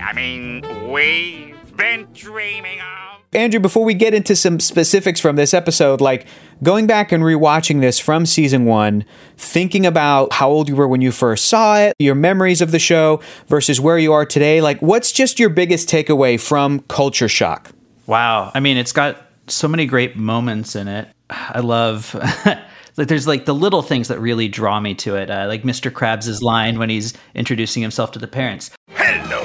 I 0.00 0.12
mean, 0.12 0.90
we've 0.90 1.76
been 1.76 2.08
dreaming 2.12 2.80
of. 2.80 3.13
Andrew, 3.34 3.60
before 3.60 3.84
we 3.84 3.94
get 3.94 4.14
into 4.14 4.36
some 4.36 4.60
specifics 4.60 5.20
from 5.20 5.36
this 5.36 5.52
episode, 5.52 6.00
like 6.00 6.26
going 6.62 6.86
back 6.86 7.12
and 7.12 7.22
rewatching 7.22 7.80
this 7.80 7.98
from 7.98 8.26
season 8.26 8.64
one, 8.64 9.04
thinking 9.36 9.84
about 9.84 10.32
how 10.32 10.48
old 10.48 10.68
you 10.68 10.76
were 10.76 10.88
when 10.88 11.00
you 11.00 11.12
first 11.12 11.46
saw 11.46 11.78
it, 11.78 11.94
your 11.98 12.14
memories 12.14 12.60
of 12.60 12.70
the 12.70 12.78
show 12.78 13.20
versus 13.48 13.80
where 13.80 13.98
you 13.98 14.12
are 14.12 14.24
today, 14.24 14.60
like 14.60 14.80
what's 14.80 15.12
just 15.12 15.38
your 15.38 15.50
biggest 15.50 15.88
takeaway 15.88 16.40
from 16.40 16.80
Culture 16.88 17.28
Shock? 17.28 17.70
Wow. 18.06 18.52
I 18.54 18.60
mean, 18.60 18.76
it's 18.76 18.92
got 18.92 19.20
so 19.48 19.68
many 19.68 19.86
great 19.86 20.16
moments 20.16 20.76
in 20.76 20.88
it. 20.88 21.08
I 21.30 21.60
love 21.60 22.14
like 22.96 23.08
there's 23.08 23.26
like 23.26 23.44
the 23.44 23.54
little 23.54 23.82
things 23.82 24.08
that 24.08 24.20
really 24.20 24.48
draw 24.48 24.78
me 24.80 24.94
to 24.96 25.16
it. 25.16 25.30
Uh, 25.30 25.46
like 25.48 25.62
Mr. 25.62 25.90
Krabs' 25.90 26.42
line 26.42 26.78
when 26.78 26.90
he's 26.90 27.14
introducing 27.34 27.82
himself 27.82 28.12
to 28.12 28.18
the 28.18 28.28
parents. 28.28 28.70
Hello, 28.90 29.42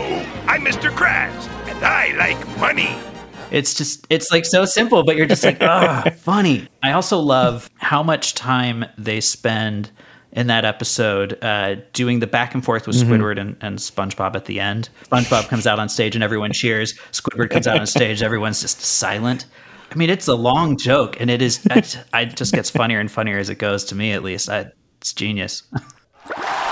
I'm 0.47 0.63
Mr. 0.63 0.91
Krabs, 0.91 1.47
and 1.67 1.83
I 1.83 2.15
like 2.17 2.57
money. 2.59 3.08
It's 3.51 3.73
just 3.73 4.05
it's 4.09 4.31
like 4.31 4.45
so 4.45 4.65
simple, 4.65 5.03
but 5.03 5.15
you're 5.15 5.25
just 5.25 5.43
like, 5.43 5.57
ah, 5.61 6.09
funny. 6.17 6.67
I 6.83 6.91
also 6.91 7.19
love 7.19 7.69
how 7.77 8.03
much 8.03 8.35
time 8.35 8.85
they 8.97 9.21
spend 9.21 9.91
in 10.31 10.47
that 10.47 10.63
episode 10.63 11.43
uh, 11.43 11.75
doing 11.93 12.19
the 12.19 12.27
back 12.27 12.53
and 12.53 12.63
forth 12.63 12.85
with 12.85 12.95
Squidward 12.95 13.39
and, 13.39 13.57
and 13.61 13.79
SpongeBob 13.79 14.35
at 14.35 14.45
the 14.45 14.59
end. 14.59 14.89
SpongeBob 15.05 15.47
comes 15.47 15.65
out 15.65 15.79
on 15.79 15.89
stage 15.89 16.15
and 16.15 16.23
everyone 16.23 16.51
cheers. 16.51 16.93
Squidward 17.11 17.49
comes 17.49 17.65
out 17.65 17.79
on 17.79 17.87
stage, 17.87 18.21
everyone's 18.21 18.61
just 18.61 18.79
silent. 18.79 19.45
I 19.91 19.95
mean, 19.95 20.11
it's 20.11 20.27
a 20.27 20.35
long 20.35 20.77
joke, 20.77 21.19
and 21.19 21.31
it 21.31 21.41
is. 21.41 21.65
It, 21.71 21.97
it 22.13 22.35
just 22.35 22.53
gets 22.53 22.69
funnier 22.69 22.99
and 22.99 23.09
funnier 23.11 23.39
as 23.39 23.49
it 23.49 23.55
goes. 23.55 23.83
To 23.85 23.95
me, 23.95 24.11
at 24.11 24.23
least, 24.23 24.47
I, 24.47 24.71
it's 24.99 25.13
genius. 25.13 25.63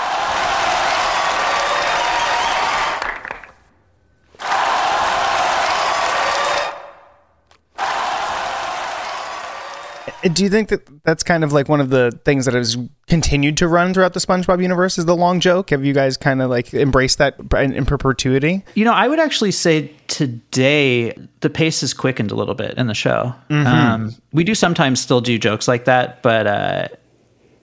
Do 10.22 10.42
you 10.42 10.50
think 10.50 10.68
that 10.70 11.04
that's 11.04 11.22
kind 11.22 11.44
of 11.44 11.52
like 11.52 11.68
one 11.68 11.80
of 11.80 11.90
the 11.90 12.18
things 12.24 12.44
that 12.46 12.54
has 12.54 12.76
continued 13.06 13.56
to 13.58 13.68
run 13.68 13.94
throughout 13.94 14.14
the 14.14 14.20
SpongeBob 14.20 14.60
universe? 14.60 14.98
Is 14.98 15.06
the 15.06 15.14
long 15.16 15.38
joke? 15.38 15.70
Have 15.70 15.84
you 15.84 15.94
guys 15.94 16.16
kind 16.16 16.42
of 16.42 16.50
like 16.50 16.74
embraced 16.74 17.18
that 17.18 17.36
in, 17.56 17.72
in 17.72 17.86
perpetuity? 17.86 18.64
You 18.74 18.84
know, 18.84 18.92
I 18.92 19.06
would 19.06 19.20
actually 19.20 19.52
say 19.52 19.92
today 20.08 21.12
the 21.40 21.50
pace 21.50 21.82
has 21.82 21.94
quickened 21.94 22.30
a 22.30 22.34
little 22.34 22.54
bit 22.54 22.76
in 22.76 22.88
the 22.88 22.94
show. 22.94 23.34
Um, 23.50 24.14
we 24.32 24.42
do 24.44 24.54
sometimes 24.54 25.00
still 25.00 25.20
do 25.20 25.38
jokes 25.38 25.68
like 25.68 25.84
that, 25.84 26.22
but 26.22 26.46
uh, 26.46 26.88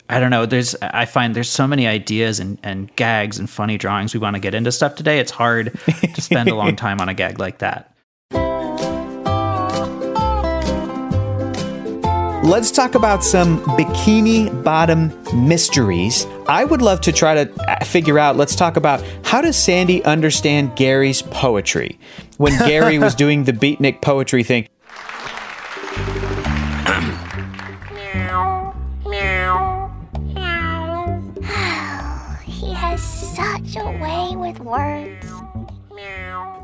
I 0.09 0.19
don't 0.19 0.29
know. 0.29 0.45
There's 0.45 0.75
I 0.81 1.05
find 1.05 1.35
there's 1.35 1.49
so 1.49 1.67
many 1.67 1.87
ideas 1.87 2.39
and, 2.39 2.59
and 2.63 2.95
gags 2.95 3.39
and 3.39 3.49
funny 3.49 3.77
drawings 3.77 4.13
we 4.13 4.19
want 4.19 4.35
to 4.35 4.39
get 4.39 4.53
into 4.53 4.71
stuff 4.71 4.95
today. 4.95 5.19
It's 5.19 5.31
hard 5.31 5.77
to 6.13 6.21
spend 6.21 6.49
a 6.49 6.55
long 6.55 6.75
time 6.77 7.01
on 7.01 7.09
a 7.09 7.13
gag 7.13 7.39
like 7.39 7.59
that. 7.59 7.94
Let's 12.45 12.69
talk 12.69 12.93
about 12.93 13.23
some 13.23 13.59
bikini 13.75 14.63
bottom 14.63 15.11
mysteries. 15.47 16.27
I 16.47 16.63
would 16.63 16.79
love 16.79 17.01
to 17.01 17.11
try 17.11 17.43
to 17.43 17.51
uh, 17.67 17.83
figure 17.83 18.19
out, 18.19 18.37
let's 18.37 18.55
talk 18.55 18.77
about 18.77 19.03
how 19.23 19.41
does 19.41 19.57
Sandy 19.57 20.05
understand 20.05 20.75
Gary's 20.75 21.23
poetry? 21.23 21.97
When 22.37 22.55
Gary 22.59 22.99
was 22.99 23.15
doing 23.23 23.45
the 23.45 23.51
beatnik 23.51 24.03
poetry 24.03 24.43
thing, 24.43 24.67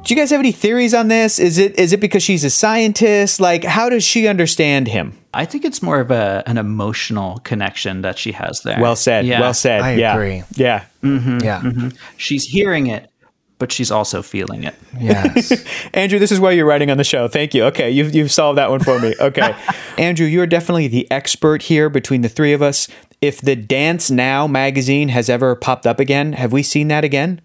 Do 0.03 0.15
you 0.15 0.19
guys 0.19 0.31
have 0.31 0.39
any 0.39 0.51
theories 0.51 0.93
on 0.93 1.09
this? 1.09 1.37
Is 1.37 1.59
it 1.59 1.77
is 1.77 1.93
it 1.93 1.99
because 1.99 2.23
she's 2.23 2.43
a 2.43 2.49
scientist? 2.49 3.39
Like, 3.39 3.63
how 3.63 3.87
does 3.87 4.03
she 4.03 4.27
understand 4.27 4.87
him? 4.87 5.17
I 5.33 5.45
think 5.45 5.63
it's 5.63 5.81
more 5.81 5.99
of 5.99 6.09
a 6.09 6.43
an 6.47 6.57
emotional 6.57 7.39
connection 7.39 8.01
that 8.01 8.17
she 8.17 8.31
has 8.31 8.61
there. 8.61 8.81
Well 8.81 8.95
said. 8.95 9.25
Yeah. 9.25 9.39
Well 9.39 9.53
said. 9.53 9.81
I 9.81 9.93
yeah. 9.93 10.13
agree. 10.13 10.43
Yeah. 10.53 10.85
Mm-hmm. 11.03 11.39
Yeah. 11.43 11.61
Mm-hmm. 11.61 11.89
She's 12.17 12.45
hearing 12.45 12.87
it, 12.87 13.11
but 13.59 13.71
she's 13.71 13.91
also 13.91 14.23
feeling 14.23 14.63
it. 14.63 14.73
Yes. 14.99 15.63
Andrew, 15.93 16.17
this 16.17 16.31
is 16.31 16.39
why 16.39 16.51
you're 16.51 16.65
writing 16.65 16.89
on 16.89 16.97
the 16.97 17.03
show. 17.03 17.27
Thank 17.27 17.53
you. 17.53 17.65
Okay, 17.65 17.91
you've, 17.91 18.15
you've 18.15 18.31
solved 18.31 18.57
that 18.57 18.71
one 18.71 18.79
for 18.79 18.99
me. 18.99 19.13
Okay. 19.19 19.55
Andrew, 19.99 20.25
you're 20.25 20.47
definitely 20.47 20.87
the 20.87 21.09
expert 21.11 21.61
here 21.61 21.87
between 21.87 22.21
the 22.21 22.29
three 22.29 22.53
of 22.53 22.63
us. 22.63 22.87
If 23.21 23.39
the 23.39 23.55
Dance 23.55 24.09
Now 24.09 24.47
magazine 24.47 25.09
has 25.09 25.29
ever 25.29 25.55
popped 25.55 25.85
up 25.85 25.99
again, 25.99 26.33
have 26.33 26.51
we 26.51 26.63
seen 26.63 26.87
that 26.87 27.03
again? 27.03 27.39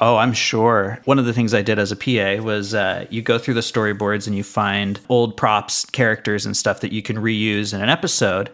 Oh, 0.00 0.16
I'm 0.16 0.32
sure. 0.32 1.00
One 1.04 1.18
of 1.18 1.24
the 1.24 1.32
things 1.32 1.54
I 1.54 1.62
did 1.62 1.78
as 1.78 1.92
a 1.92 1.96
PA 1.96 2.42
was 2.42 2.74
uh, 2.74 3.06
you 3.10 3.22
go 3.22 3.38
through 3.38 3.54
the 3.54 3.60
storyboards 3.60 4.26
and 4.26 4.36
you 4.36 4.42
find 4.42 4.98
old 5.08 5.36
props, 5.36 5.84
characters, 5.84 6.44
and 6.44 6.56
stuff 6.56 6.80
that 6.80 6.92
you 6.92 7.02
can 7.02 7.16
reuse 7.16 7.72
in 7.72 7.80
an 7.80 7.88
episode 7.88 8.50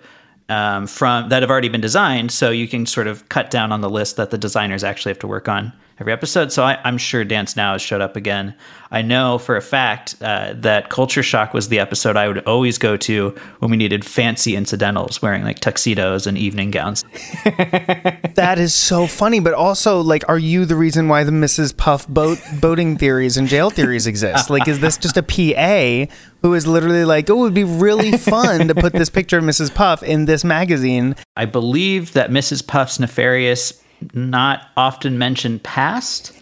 um, 0.51 0.87
from 0.87 1.29
that 1.31 1.43
have 1.43 1.51
already 1.51 1.69
been 1.69 1.81
designed. 1.81 2.31
So 2.31 2.51
you 2.51 2.69
can 2.69 2.85
sort 2.85 3.07
of 3.07 3.29
cut 3.31 3.51
down 3.51 3.73
on 3.73 3.81
the 3.81 3.91
list 3.91 4.17
that 4.17 4.31
the 4.31 4.39
designers 4.39 4.85
actually 4.85 5.11
have 5.11 5.19
to 5.21 5.27
work 5.27 5.49
on 5.49 5.73
every 6.01 6.13
episode. 6.15 6.51
So 6.51 6.65
I, 6.65 6.79
I'm 6.83 6.97
sure 6.97 7.25
Dance 7.25 7.57
Now 7.57 7.73
has 7.73 7.83
showed 7.83 8.01
up 8.01 8.17
again. 8.17 8.55
I 8.91 9.03
know 9.03 9.39
for 9.39 9.57
a 9.57 9.61
fact 9.61 10.17
uh, 10.21 10.55
that 10.57 10.89
Culture 10.89 11.23
Shock 11.23 11.53
was 11.53 11.69
the 11.69 11.79
episode 11.79 12.17
I 12.17 12.27
would 12.27 12.45
always 12.45 12.79
go 12.79 12.97
to 12.97 13.37
when 13.59 13.71
we 13.71 13.77
needed 13.77 14.05
fancy 14.05 14.57
incidentals, 14.57 15.21
wearing 15.21 15.45
like 15.45 15.61
tuxedos 15.61 16.27
and 16.27 16.39
evening 16.39 16.71
gowns. 16.71 17.05
that 17.45 18.57
is 18.59 18.75
so 18.75 19.07
funny, 19.07 19.41
but 19.41 19.53
also 19.53 20.01
like, 20.01 20.27
are 20.29 20.39
you 20.39 20.65
the 20.65 20.75
reason 20.75 21.07
why 21.07 21.23
the 21.23 21.31
Mrs. 21.31 21.77
Puff 21.77 22.09
boat 22.09 22.39
boating 22.61 22.97
theories 22.97 23.37
and 23.37 23.47
jail 23.47 23.71
theories 23.71 24.07
exist? 24.07 24.51
Like, 24.51 24.67
is 24.67 24.81
this 24.81 24.97
just 24.97 25.19
a 25.19 25.23
PA 25.23 26.13
who 26.43 26.55
is 26.55 26.67
literally 26.67 27.05
like, 27.05 27.29
oh, 27.29 27.35
it 27.35 27.41
would 27.41 27.55
be 27.55 27.65
really 27.65 28.13
fun 28.13 28.69
to 28.69 28.75
put 28.75 28.95
this 28.95 29.11
picture 29.11 29.39
of 29.39 29.45
Mrs. 29.45 29.73
Puff 29.73 30.03
in 30.03 30.25
this 30.25 30.45
magazine? 30.45 31.15
I 31.37 31.45
believe 31.45 32.15
that 32.15 32.31
Mrs. 32.31 32.67
Puff's 32.67 32.99
nefarious, 32.99 33.81
not 34.15 34.69
often 34.77 35.19
mentioned 35.19 35.63
past 35.63 36.33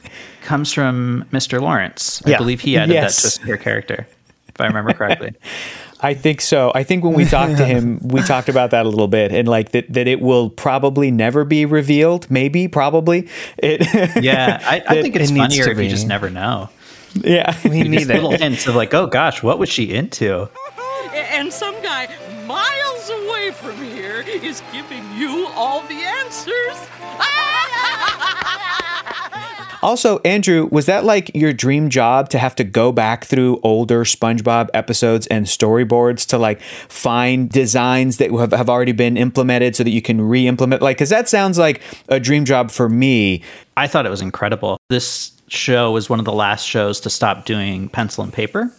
comes 0.42 0.72
from 0.72 1.24
Mr. 1.32 1.60
Lawrence. 1.60 2.22
I 2.24 2.30
Yeah. 2.30 2.38
believe 2.38 2.60
he 2.60 2.76
added 2.76 2.92
Yes. 2.94 3.16
that 3.16 3.20
twist 3.22 3.40
to 3.42 3.46
her 3.48 3.56
character, 3.56 4.06
if 4.48 4.60
I 4.60 4.66
remember 4.66 4.92
correctly. 4.92 5.34
I 6.00 6.14
think 6.14 6.40
so. 6.40 6.70
I 6.76 6.84
think 6.84 7.02
when 7.02 7.14
we 7.14 7.24
talked 7.24 7.56
to 7.56 7.64
him, 7.64 7.98
we 8.04 8.22
talked 8.22 8.48
about 8.48 8.70
that 8.70 8.86
a 8.86 8.88
little 8.88 9.08
bit, 9.08 9.32
and 9.32 9.48
like 9.48 9.72
that, 9.72 9.92
that 9.92 10.06
it 10.06 10.20
will 10.20 10.48
probably 10.48 11.10
never 11.10 11.44
be 11.44 11.64
revealed. 11.64 12.30
Maybe, 12.30 12.68
probably. 12.68 13.28
It, 13.58 13.80
Yeah, 14.22 14.60
I, 14.64 14.80
I 14.86 15.02
think 15.02 15.16
it's 15.16 15.30
It 15.32 15.36
funnier 15.36 15.64
to 15.64 15.70
if 15.72 15.78
you 15.78 15.88
just 15.88 16.06
never 16.06 16.30
know. 16.30 16.70
yeah. 17.14 17.56
We 17.64 17.82
need 17.82 17.94
Just 17.98 18.08
little 18.10 18.32
it. 18.32 18.40
hints 18.40 18.66
of 18.68 18.76
like, 18.76 18.94
oh 18.94 19.06
gosh, 19.08 19.42
what 19.42 19.58
was 19.58 19.68
she 19.68 19.92
into? 19.92 20.48
And 21.14 21.52
some 21.52 21.74
guy 21.82 22.08
miles 22.46 23.10
away 23.10 23.50
from 23.50 23.76
here 23.82 24.20
is 24.20 24.62
giving 24.72 25.02
you 25.16 25.48
all 25.56 25.80
the 25.88 25.94
answers. 25.94 26.76
Also, 29.82 30.18
Andrew, 30.20 30.68
was 30.72 30.86
that 30.86 31.04
like 31.04 31.30
your 31.34 31.52
dream 31.52 31.88
job 31.88 32.28
to 32.30 32.38
have 32.38 32.54
to 32.56 32.64
go 32.64 32.90
back 32.92 33.24
through 33.24 33.60
older 33.62 34.04
SpongeBob 34.04 34.68
episodes 34.74 35.26
and 35.28 35.46
storyboards 35.46 36.26
to 36.28 36.38
like 36.38 36.60
find 36.62 37.48
designs 37.50 38.16
that 38.16 38.30
have, 38.32 38.52
have 38.52 38.68
already 38.68 38.92
been 38.92 39.16
implemented 39.16 39.76
so 39.76 39.84
that 39.84 39.90
you 39.90 40.02
can 40.02 40.20
re-implement? 40.20 40.82
Like, 40.82 40.96
because 40.96 41.10
that 41.10 41.28
sounds 41.28 41.58
like 41.58 41.80
a 42.08 42.18
dream 42.18 42.44
job 42.44 42.70
for 42.70 42.88
me. 42.88 43.42
I 43.76 43.86
thought 43.86 44.06
it 44.06 44.10
was 44.10 44.22
incredible. 44.22 44.78
This 44.88 45.32
show 45.48 45.92
was 45.92 46.10
one 46.10 46.18
of 46.18 46.24
the 46.24 46.32
last 46.32 46.64
shows 46.64 47.00
to 47.00 47.10
stop 47.10 47.44
doing 47.44 47.88
pencil 47.88 48.24
and 48.24 48.32
paper. 48.32 48.72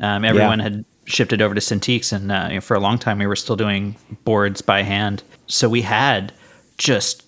Um, 0.00 0.24
everyone 0.24 0.58
Yeah. 0.58 0.64
had 0.64 0.84
shifted 1.06 1.42
over 1.42 1.54
to 1.54 1.60
Cintiqs, 1.60 2.12
and 2.12 2.30
uh, 2.32 2.46
you 2.48 2.54
know, 2.56 2.60
for 2.60 2.74
a 2.74 2.80
long 2.80 2.98
time 2.98 3.18
we 3.18 3.26
were 3.26 3.36
still 3.36 3.56
doing 3.56 3.96
boards 4.24 4.60
by 4.62 4.82
hand. 4.82 5.22
So 5.46 5.68
we 5.68 5.82
had 5.82 6.32
just 6.78 7.23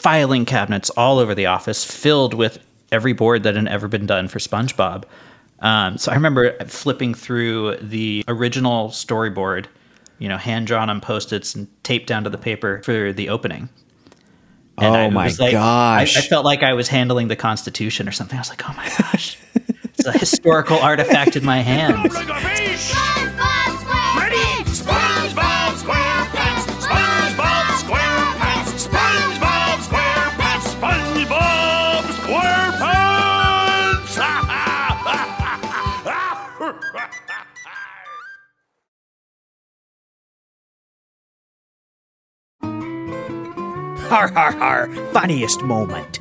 filing 0.00 0.44
cabinets 0.44 0.90
all 0.90 1.18
over 1.18 1.34
the 1.34 1.46
office 1.46 1.84
filled 1.84 2.34
with 2.34 2.58
every 2.92 3.12
board 3.12 3.42
that 3.42 3.56
had 3.56 3.68
ever 3.68 3.88
been 3.88 4.06
done 4.06 4.28
for 4.28 4.38
SpongeBob. 4.38 5.04
Um, 5.60 5.98
so 5.98 6.12
I 6.12 6.14
remember 6.14 6.56
flipping 6.66 7.14
through 7.14 7.76
the 7.82 8.24
original 8.28 8.88
storyboard, 8.90 9.66
you 10.18 10.28
know, 10.28 10.36
hand 10.36 10.66
drawn 10.68 10.88
on 10.88 11.00
post 11.00 11.32
its 11.32 11.54
and 11.54 11.66
taped 11.82 12.06
down 12.06 12.24
to 12.24 12.30
the 12.30 12.38
paper 12.38 12.80
for 12.84 13.12
the 13.12 13.28
opening. 13.28 13.68
And 14.78 14.94
Oh 14.94 14.98
I 14.98 15.10
my 15.10 15.24
was 15.24 15.40
like- 15.40 15.52
gosh. 15.52 16.16
I, 16.16 16.20
I 16.20 16.22
felt 16.22 16.44
like 16.44 16.62
I 16.62 16.74
was 16.74 16.86
handling 16.88 17.26
the 17.28 17.34
Constitution 17.36 18.08
or 18.08 18.12
something. 18.12 18.36
I 18.38 18.40
was 18.40 18.48
like, 18.50 18.62
oh 18.68 18.72
my 18.74 18.88
gosh, 18.98 19.36
it's 19.84 20.06
a 20.06 20.16
historical 20.16 20.78
artifact 20.78 21.34
in 21.34 21.44
my 21.44 21.58
hands. 21.58 22.14
Har 44.08 44.28
har 44.28 44.52
har! 44.52 44.88
Funniest 45.12 45.62
moment. 45.62 46.20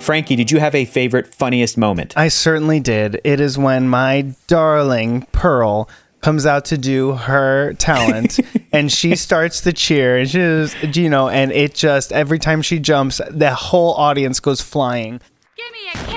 Frankie, 0.00 0.34
did 0.34 0.50
you 0.50 0.60
have 0.60 0.74
a 0.74 0.86
favorite 0.86 1.26
funniest 1.34 1.76
moment? 1.76 2.16
I 2.16 2.28
certainly 2.28 2.80
did. 2.80 3.20
It 3.22 3.38
is 3.38 3.58
when 3.58 3.88
my 3.88 4.32
darling 4.46 5.26
Pearl 5.32 5.90
comes 6.22 6.46
out 6.46 6.64
to 6.66 6.78
do 6.78 7.12
her 7.12 7.74
talent 7.74 8.40
and 8.72 8.90
she 8.90 9.14
starts 9.14 9.60
to 9.60 9.72
cheer 9.74 10.16
and 10.16 10.30
she 10.30 10.38
just, 10.38 10.96
you 10.96 11.10
know, 11.10 11.28
and 11.28 11.52
it 11.52 11.74
just, 11.74 12.12
every 12.12 12.38
time 12.38 12.62
she 12.62 12.78
jumps, 12.78 13.20
the 13.28 13.52
whole 13.52 13.92
audience 13.94 14.40
goes 14.40 14.62
flying. 14.62 15.20
Give 15.54 15.72
me 15.72 15.90
a 15.92 16.15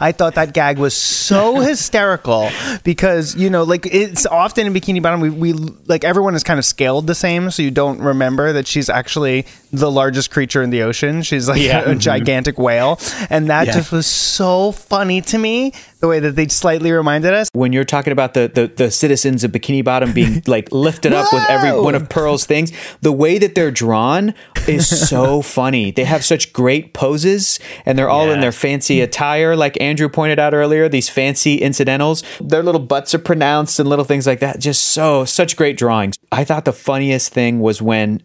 I 0.00 0.12
thought 0.12 0.34
that 0.34 0.54
gag 0.54 0.78
was 0.78 0.94
so 0.94 1.60
hysterical 1.60 2.50
because 2.84 3.36
you 3.36 3.50
know, 3.50 3.62
like 3.64 3.86
it's 3.86 4.26
often 4.26 4.66
in 4.66 4.74
Bikini 4.74 5.02
Bottom, 5.02 5.20
we, 5.20 5.30
we 5.30 5.52
like 5.52 6.04
everyone 6.04 6.34
is 6.34 6.44
kind 6.44 6.58
of 6.58 6.64
scaled 6.64 7.06
the 7.06 7.14
same, 7.14 7.50
so 7.50 7.62
you 7.62 7.70
don't 7.70 8.00
remember 8.00 8.52
that 8.52 8.66
she's 8.66 8.88
actually 8.88 9.46
the 9.72 9.90
largest 9.90 10.30
creature 10.30 10.62
in 10.62 10.70
the 10.70 10.82
ocean. 10.82 11.22
She's 11.22 11.48
like 11.48 11.60
Yeah. 11.60 11.80
a, 11.84 11.88
mm-hmm. 11.90 11.98
gigantic 11.98 12.58
whale, 12.58 12.98
and 13.30 13.48
that 13.50 13.66
Yeah. 13.66 13.74
just 13.74 13.92
was 13.92 14.06
so 14.06 14.72
funny 14.72 15.20
to 15.22 15.38
me. 15.38 15.72
The 16.00 16.06
way 16.06 16.20
that 16.20 16.36
they 16.36 16.46
slightly 16.46 16.92
reminded 16.92 17.34
us. 17.34 17.48
when 17.52 17.72
you're 17.72 17.84
talking 17.84 18.12
about 18.12 18.32
the, 18.34 18.48
the 18.54 18.68
the 18.68 18.90
citizens 18.90 19.42
of 19.42 19.50
Bikini 19.50 19.82
Bottom 19.84 20.12
being 20.12 20.42
like 20.46 20.70
lifted 20.70 21.12
up 21.12 21.32
with 21.32 21.42
every 21.48 21.72
one 21.72 21.94
of 21.96 22.08
Pearl's 22.08 22.44
things, 22.46 22.70
the 23.00 23.10
way 23.12 23.36
that 23.38 23.54
they're 23.56 23.72
drawn 23.72 24.32
is 24.68 24.86
so 25.08 25.42
funny. 25.42 25.90
They 25.90 26.04
have 26.04 26.24
such 26.24 26.52
great 26.52 26.94
poses, 26.94 27.58
and 27.84 27.98
they're 27.98 28.08
all 28.08 28.30
in 28.30 28.40
their 28.40 28.52
fancy 28.52 29.00
attire, 29.00 29.56
like 29.56 29.80
Andrew 29.80 30.08
pointed 30.08 30.38
out 30.38 30.54
earlier. 30.54 30.88
These 30.88 31.08
fancy 31.08 31.56
incidentals, 31.56 32.22
their 32.40 32.62
little 32.62 32.80
butts 32.80 33.12
are 33.14 33.18
pronounced 33.18 33.80
and 33.80 33.88
little 33.88 34.04
things 34.04 34.24
like 34.26 34.38
that. 34.40 34.60
Just 34.60 34.84
so 34.84 35.24
such 35.24 35.56
great 35.56 35.76
drawings. 35.76 36.16
I 36.30 36.44
thought 36.44 36.64
the 36.64 36.72
funniest 36.72 37.32
thing 37.32 37.58
was 37.60 37.82
when. 37.82 38.22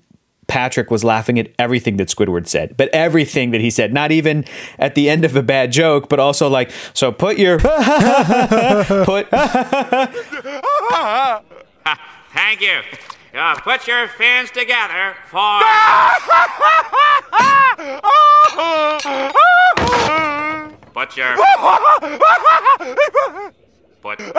Patrick 0.48 0.92
was 0.92 1.04
laughing 1.04 1.40
at 1.40 1.50
everything 1.58 1.98
that 1.98 2.10
Squidward 2.10 2.48
said, 2.48 2.76
but 2.78 2.90
everything 2.90 3.52
that 3.52 3.62
he 3.62 3.70
said, 3.70 3.94
not 3.94 4.12
even 4.12 4.46
at 4.78 4.96
the 4.96 5.10
end 5.10 5.26
of 5.26 5.36
a 5.36 5.44
bad 5.44 5.72
joke, 5.72 6.10
but 6.10 6.20
also 6.20 6.50
like, 6.50 6.72
so 6.94 7.12
put 7.12 7.38
your 7.38 7.60
put 7.60 9.30
Thank 12.34 12.62
you. 12.62 12.82
Uh, 13.36 13.56
put 13.62 13.88
your 13.88 14.08
fins 14.08 14.52
together 14.52 15.16
for. 15.30 15.40
Put 20.94 21.18
your. 21.18 21.36
Put. 24.04 24.20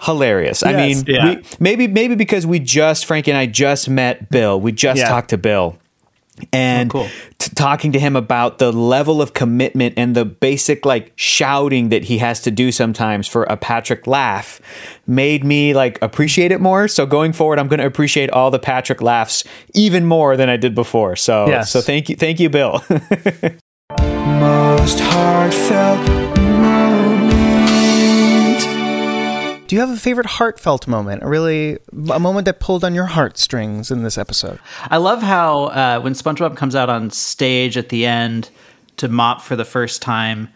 hilarious. 0.00 0.62
I 0.62 0.70
Yes. 0.70 1.04
mean, 1.04 1.14
Yeah. 1.14 1.24
we, 1.34 1.42
maybe 1.58 1.86
maybe 1.88 2.14
because 2.14 2.46
we 2.46 2.58
just 2.58 3.04
Frankie 3.04 3.30
and 3.32 3.38
I 3.38 3.46
just 3.46 3.88
met 3.90 4.30
Bill. 4.30 4.58
We 4.60 4.72
just 4.72 5.00
Yeah. 5.00 5.08
talked 5.08 5.30
to 5.30 5.38
Bill. 5.38 5.76
And 6.54 6.88
Oh, 6.90 6.92
cool. 7.00 7.08
t- 7.38 7.50
talking 7.54 7.92
to 7.92 7.98
him 7.98 8.16
about 8.16 8.58
the 8.58 8.72
level 8.72 9.20
of 9.20 9.34
commitment 9.34 9.92
and 9.98 10.14
the 10.14 10.24
basic 10.24 10.86
like 10.86 11.12
shouting 11.16 11.90
that 11.90 12.04
he 12.04 12.16
has 12.18 12.40
to 12.42 12.50
do 12.50 12.72
sometimes 12.72 13.28
for 13.28 13.42
a 13.44 13.58
Patrick 13.58 14.06
laugh 14.06 14.58
made 15.06 15.44
me 15.44 15.74
like 15.74 15.98
appreciate 16.00 16.50
it 16.50 16.60
more. 16.62 16.88
So 16.88 17.04
going 17.04 17.34
forward, 17.34 17.58
I'm 17.58 17.68
going 17.68 17.80
to 17.80 17.86
appreciate 17.86 18.30
all 18.30 18.50
the 18.50 18.58
Patrick 18.60 19.02
laughs 19.02 19.44
even 19.74 20.06
more 20.06 20.34
than 20.36 20.48
I 20.48 20.56
did 20.56 20.74
before. 20.74 21.14
So 21.16 21.46
Yes. 21.48 21.70
so 21.70 21.82
thank 21.82 22.08
you, 22.08 22.16
thank 22.16 22.40
you, 22.40 22.48
Bill. 22.48 22.82
Most 24.40 25.00
heartfelt. 25.00 26.19
Do 29.70 29.76
you 29.76 29.80
have 29.82 29.90
a 29.90 29.96
favorite 29.96 30.26
heartfelt 30.26 30.88
moment? 30.88 31.22
A 31.22 31.28
really 31.28 31.78
a 32.10 32.18
moment 32.18 32.44
that 32.46 32.58
pulled 32.58 32.82
on 32.82 32.92
your 32.92 33.04
heartstrings 33.04 33.92
in 33.92 34.02
this 34.02 34.18
episode? 34.18 34.58
I 34.90 34.96
love 34.96 35.22
how 35.22 35.66
uh, 35.66 36.00
when 36.00 36.14
SpongeBob 36.14 36.56
comes 36.56 36.74
out 36.74 36.90
on 36.90 37.12
stage 37.12 37.76
at 37.76 37.88
the 37.88 38.04
end 38.04 38.50
to 38.96 39.06
mop 39.06 39.42
for 39.42 39.54
the 39.54 39.64
first 39.64 40.02
time, 40.02 40.48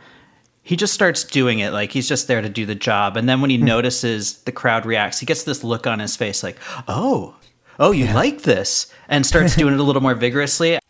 he 0.64 0.75
just 0.75 0.92
starts 0.92 1.23
doing 1.23 1.61
it 1.61 1.73
like 1.73 1.92
he's 1.92 2.09
just 2.09 2.26
there 2.26 2.42
to 2.42 2.49
do 2.49 2.66
the 2.66 2.75
job. 2.75 3.16
And 3.16 3.28
then 3.28 3.40
when 3.40 3.50
he 3.50 3.56
notices 3.56 4.38
the 4.38 4.50
crowd 4.50 4.85
reacts, 4.85 5.21
he 5.21 5.26
gets 5.26 5.44
this 5.44 5.62
look 5.62 5.87
on 5.87 6.00
his 6.00 6.16
face 6.16 6.42
like, 6.42 6.59
"Oh, 6.88 7.37
oh, 7.78 7.92
you 7.92 8.06
like 8.12 8.42
this," 8.42 8.92
and 9.09 9.25
starts 9.25 9.54
doing 9.54 9.75
it 9.75 9.78
a 9.78 9.85
little 9.85 10.02
more 10.02 10.16
vigorously. 10.16 10.80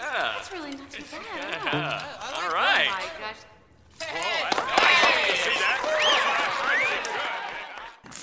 That's 0.00 0.52
really 0.52 0.76
not 0.76 0.90
too 0.92 1.02
bad. 1.10 2.04
All 2.22 2.50
right. 2.54 2.86
Oh 2.86 2.92
my 2.92 3.06
gosh. 3.18 3.34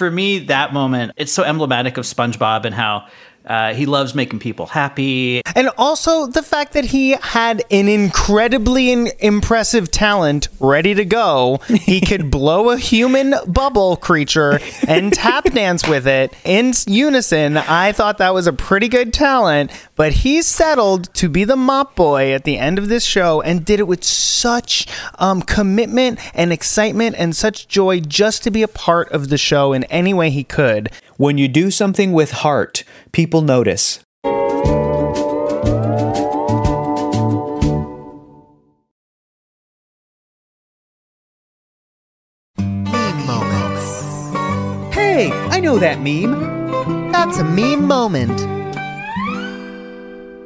For 0.01 0.09
me, 0.09 0.39
that 0.39 0.73
moment 0.73 1.11
it's 1.15 1.31
so 1.31 1.43
emblematic 1.43 1.95
of 1.95 2.05
SpongeBob 2.05 2.65
and 2.65 2.73
how. 2.73 3.05
Uh, 3.45 3.73
he 3.73 3.85
loves 3.85 4.13
making 4.13 4.39
people 4.39 4.67
happy. 4.67 5.41
And 5.55 5.69
also 5.77 6.27
the 6.27 6.43
fact 6.43 6.73
that 6.73 6.85
he 6.85 7.11
had 7.21 7.63
an 7.71 7.87
incredibly 7.87 8.91
in- 8.91 9.11
impressive 9.19 9.89
talent 9.89 10.47
ready 10.59 10.93
to 10.93 11.05
go. 11.05 11.59
He 11.67 12.01
could 12.05 12.29
blow 12.29 12.69
a 12.69 12.77
human 12.77 13.33
bubble 13.47 13.95
creature 13.95 14.59
and 14.87 15.11
tap 15.11 15.43
dance 15.53 15.87
with 15.87 16.07
it 16.07 16.33
in 16.43 16.73
unison. 16.85 17.57
I 17.57 17.91
thought 17.91 18.19
that 18.19 18.33
was 18.33 18.47
a 18.47 18.53
pretty 18.53 18.87
good 18.87 19.13
talent, 19.13 19.71
but 19.95 20.13
he 20.13 20.41
settled 20.41 21.13
to 21.15 21.27
be 21.27 21.43
the 21.43 21.55
mop 21.55 21.95
boy 21.95 22.33
at 22.33 22.43
the 22.43 22.57
end 22.57 22.77
of 22.77 22.89
this 22.89 23.03
show 23.03 23.41
and 23.41 23.65
did 23.65 23.79
it 23.79 23.87
with 23.87 24.03
such 24.03 24.87
um, 25.19 25.41
commitment 25.41 26.19
and 26.35 26.53
excitement 26.53 27.15
and 27.17 27.35
such 27.35 27.67
joy 27.67 27.99
just 27.99 28.43
to 28.43 28.51
be 28.51 28.61
a 28.61 28.67
part 28.67 29.11
of 29.11 29.29
the 29.29 29.37
show 29.37 29.73
in 29.73 29.83
any 29.85 30.13
way 30.13 30.29
he 30.29 30.43
could. 30.43 30.89
When 31.21 31.37
you 31.37 31.47
do 31.47 31.69
something 31.69 32.13
with 32.13 32.31
heart, 32.31 32.83
people 33.11 33.43
notice. 33.43 33.99
Meme 42.57 43.27
moments. 43.27 43.85
Hey, 44.95 45.29
I 45.51 45.59
know 45.59 45.77
that 45.77 46.01
meme. 46.01 47.11
That's 47.11 47.37
a 47.37 47.43
meme 47.43 47.85
moment. 47.85 48.60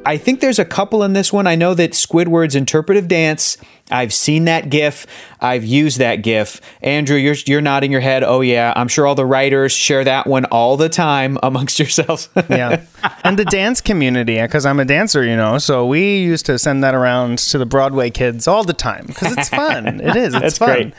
I 0.06 0.18
think 0.18 0.38
there's 0.40 0.60
a 0.60 0.64
couple 0.64 1.02
in 1.02 1.14
this 1.14 1.32
one. 1.32 1.48
I 1.48 1.56
know 1.56 1.74
that 1.74 1.90
Squidward's 1.90 2.54
interpretive 2.54 3.08
dance. 3.08 3.56
I've 3.90 4.14
seen 4.14 4.44
that 4.44 4.70
GIF. 4.70 5.04
I've 5.40 5.64
used 5.64 5.98
that 5.98 6.16
GIF. 6.16 6.60
Andrew, 6.80 7.16
you're 7.16 7.34
you're 7.44 7.60
nodding 7.60 7.90
your 7.90 8.00
head. 8.00 8.22
Oh 8.22 8.40
yeah, 8.40 8.72
I'm 8.76 8.86
sure 8.86 9.04
all 9.06 9.16
the 9.16 9.26
writers 9.26 9.72
share 9.72 10.04
that 10.04 10.28
one 10.28 10.44
all 10.46 10.76
the 10.76 10.88
time 10.88 11.38
amongst 11.42 11.80
yourselves. 11.80 12.28
yeah. 12.48 12.84
And 13.24 13.36
the 13.36 13.44
dance 13.44 13.80
community, 13.80 14.40
because 14.40 14.64
I'm 14.64 14.78
a 14.78 14.84
dancer, 14.84 15.24
you 15.24 15.36
know, 15.36 15.58
so 15.58 15.84
we 15.84 16.18
used 16.18 16.46
to 16.46 16.58
send 16.58 16.84
that 16.84 16.94
around 16.94 17.38
to 17.38 17.58
the 17.58 17.66
Broadway 17.66 18.10
kids 18.10 18.46
all 18.46 18.62
the 18.62 18.72
time 18.72 19.06
because 19.08 19.36
it's 19.36 19.48
fun. 19.48 20.00
it 20.00 20.14
is. 20.16 20.34
It's 20.34 20.42
That's 20.42 20.58
fun. 20.58 20.68
great. 20.68 20.94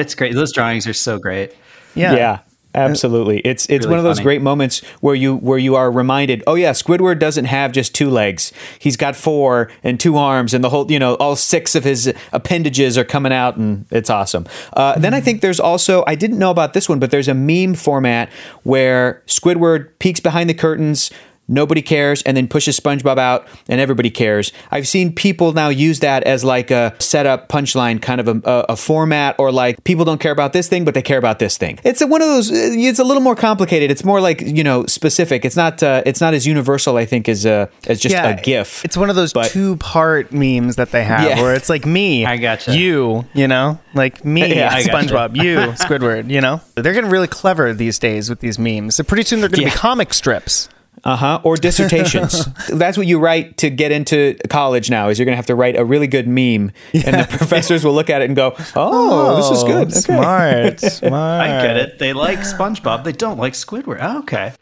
It's 0.00 0.14
great. 0.14 0.34
Those 0.34 0.52
drawings 0.52 0.86
are 0.86 0.92
so 0.94 1.18
great. 1.18 1.52
Yeah. 1.94 2.14
Yeah. 2.14 2.38
Absolutely. 2.72 3.40
It's 3.40 3.66
it's 3.68 3.84
Really 3.84 3.90
one 3.90 3.98
of 3.98 4.04
those 4.04 4.18
funny. 4.18 4.24
great 4.24 4.42
moments 4.42 4.78
where 5.00 5.16
you 5.16 5.34
where 5.38 5.58
you 5.58 5.74
are 5.74 5.90
reminded, 5.90 6.44
oh 6.46 6.54
yeah, 6.54 6.70
Squidward 6.70 7.18
doesn't 7.18 7.46
have 7.46 7.72
just 7.72 7.96
two 7.96 8.08
legs. 8.08 8.52
He's 8.78 8.96
got 8.96 9.16
four 9.16 9.72
and 9.82 9.98
two 9.98 10.16
arms 10.16 10.54
and 10.54 10.62
the 10.62 10.70
whole, 10.70 10.88
you 10.88 11.00
know, 11.00 11.14
all 11.16 11.34
six 11.34 11.74
of 11.74 11.82
his 11.82 12.14
appendages 12.32 12.96
are 12.96 13.02
coming 13.04 13.32
out 13.32 13.56
and 13.56 13.86
it's 13.90 14.08
awesome. 14.08 14.46
Uh, 14.72 14.96
Then 14.96 15.14
I 15.14 15.20
think 15.20 15.40
there's 15.40 15.58
also 15.58 16.04
I 16.06 16.14
didn't 16.14 16.38
know 16.38 16.52
about 16.52 16.72
this 16.72 16.88
one, 16.88 17.00
but 17.00 17.10
there's 17.10 17.26
a 17.26 17.34
meme 17.34 17.74
format 17.74 18.30
where 18.62 19.20
Squidward 19.26 19.88
peeks 19.98 20.20
behind 20.20 20.48
the 20.48 20.54
curtains 20.54 21.10
Nobody 21.50 21.82
cares, 21.82 22.22
and 22.22 22.36
then 22.36 22.46
pushes 22.48 22.78
SpongeBob 22.78 23.18
out, 23.18 23.46
and 23.68 23.80
everybody 23.80 24.08
cares. 24.08 24.52
I've 24.70 24.86
seen 24.86 25.12
people 25.12 25.52
now 25.52 25.68
use 25.68 25.98
that 26.00 26.22
as 26.22 26.44
like 26.44 26.70
a 26.70 26.94
setup 27.00 27.48
punchline 27.48 28.00
kind 28.00 28.20
of 28.20 28.28
a, 28.28 28.40
a, 28.48 28.64
a 28.70 28.76
format, 28.76 29.34
or 29.38 29.50
like 29.50 29.82
people 29.84 30.04
don't 30.04 30.20
care 30.20 30.30
about 30.32 30.52
this 30.52 30.68
thing, 30.68 30.84
but 30.84 30.94
they 30.94 31.02
care 31.02 31.18
about 31.18 31.40
this 31.40 31.58
thing. 31.58 31.80
It's 31.84 32.00
a, 32.00 32.06
one 32.06 32.22
of 32.22 32.28
those. 32.28 32.50
It's 32.52 33.00
a 33.00 33.04
little 33.04 33.22
more 33.22 33.34
complicated. 33.34 33.90
It's 33.90 34.04
more 34.04 34.20
like 34.20 34.40
you 34.40 34.62
know 34.62 34.86
specific. 34.86 35.44
It's 35.44 35.56
not. 35.56 35.82
Uh, 35.82 36.02
it's 36.06 36.20
not 36.20 36.34
as 36.34 36.46
universal, 36.46 36.96
I 36.96 37.04
think, 37.04 37.28
as 37.28 37.44
uh, 37.44 37.66
as 37.88 38.00
just 38.00 38.14
a 38.14 38.40
GIF. 38.42 38.84
It's 38.84 38.96
one 38.96 39.10
of 39.10 39.16
those 39.16 39.32
two 39.50 39.76
part 39.78 40.32
memes 40.32 40.76
that 40.76 40.92
they 40.92 41.02
have 41.02 41.24
Yeah. 41.28 41.42
where 41.42 41.54
it's 41.54 41.68
like 41.68 41.84
me, 41.84 42.24
I 42.26 42.36
gotcha. 42.36 42.76
you, 42.78 43.24
you 43.34 43.48
know, 43.48 43.78
like 43.94 44.24
me, 44.24 44.54
Yeah, 44.54 44.78
SpongeBob, 44.80 45.36
you, 45.36 45.56
Squidward, 45.84 46.30
you 46.30 46.40
know. 46.40 46.60
They're 46.76 46.92
getting 46.92 47.10
really 47.10 47.26
clever 47.26 47.74
these 47.74 47.98
days 47.98 48.30
with 48.30 48.38
these 48.40 48.58
memes. 48.58 48.94
So 48.94 49.02
pretty 49.02 49.24
soon 49.24 49.40
they're 49.40 49.48
going 49.48 49.62
to 49.64 49.66
Yeah. 49.66 49.74
be 49.74 49.76
comic 49.78 50.14
strips. 50.14 50.68
Uh 51.02 51.16
huh. 51.16 51.40
Or 51.44 51.56
dissertations. 51.56 52.44
That's 52.68 52.98
what 52.98 53.06
you 53.06 53.18
write 53.18 53.56
to 53.58 53.70
get 53.70 53.90
into 53.90 54.36
college 54.50 54.90
now. 54.90 55.08
Is 55.08 55.18
you're 55.18 55.24
going 55.24 55.32
to 55.32 55.36
have 55.36 55.46
to 55.46 55.54
write 55.54 55.76
a 55.76 55.84
really 55.84 56.06
good 56.06 56.28
meme, 56.28 56.72
and 56.92 57.20
the 57.20 57.26
professors 57.30 57.84
will 57.84 57.94
look 57.94 58.10
at 58.10 58.20
it 58.22 58.26
and 58.26 58.36
go, 58.36 58.54
"Oh, 58.76 59.36
this 59.36 59.58
is 59.58 59.64
good." 59.64 59.88
Okay. 59.88 60.00
Smart, 60.00 60.80
smart. 60.92 61.40
I 61.42 61.62
get 61.62 61.76
it. 61.76 61.98
They 61.98 62.12
like 62.12 62.40
SpongeBob. 62.40 63.04
They 63.04 63.12
don't 63.12 63.38
like 63.38 63.54
Squidward. 63.54 63.98
Oh, 64.00 64.18
okay. 64.20 64.52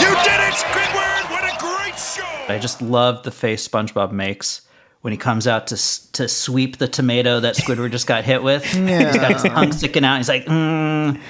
You 0.00 0.10
did 0.24 0.40
it, 0.40 0.54
Squidward! 0.54 1.30
What 1.30 1.44
a 1.44 1.56
great 1.58 1.98
show! 1.98 2.52
I 2.52 2.58
just 2.60 2.82
love 2.82 3.22
the 3.22 3.30
face 3.30 3.66
SpongeBob 3.66 4.10
makes 4.10 4.62
when 5.04 5.12
he 5.12 5.18
comes 5.18 5.46
out 5.46 5.66
to 5.66 6.12
to 6.12 6.26
sweep 6.26 6.78
the 6.78 6.88
tomato 6.88 7.38
that 7.38 7.56
Squidward 7.56 7.90
just 7.90 8.06
got 8.06 8.24
hit 8.24 8.42
with. 8.42 8.64
He's 8.72 9.16
got 9.16 9.34
his 9.34 9.42
tongue 9.42 9.70
sticking 9.70 10.02
out. 10.02 10.16
He's 10.16 10.30
like, 10.30 10.46
mm. 10.46 11.20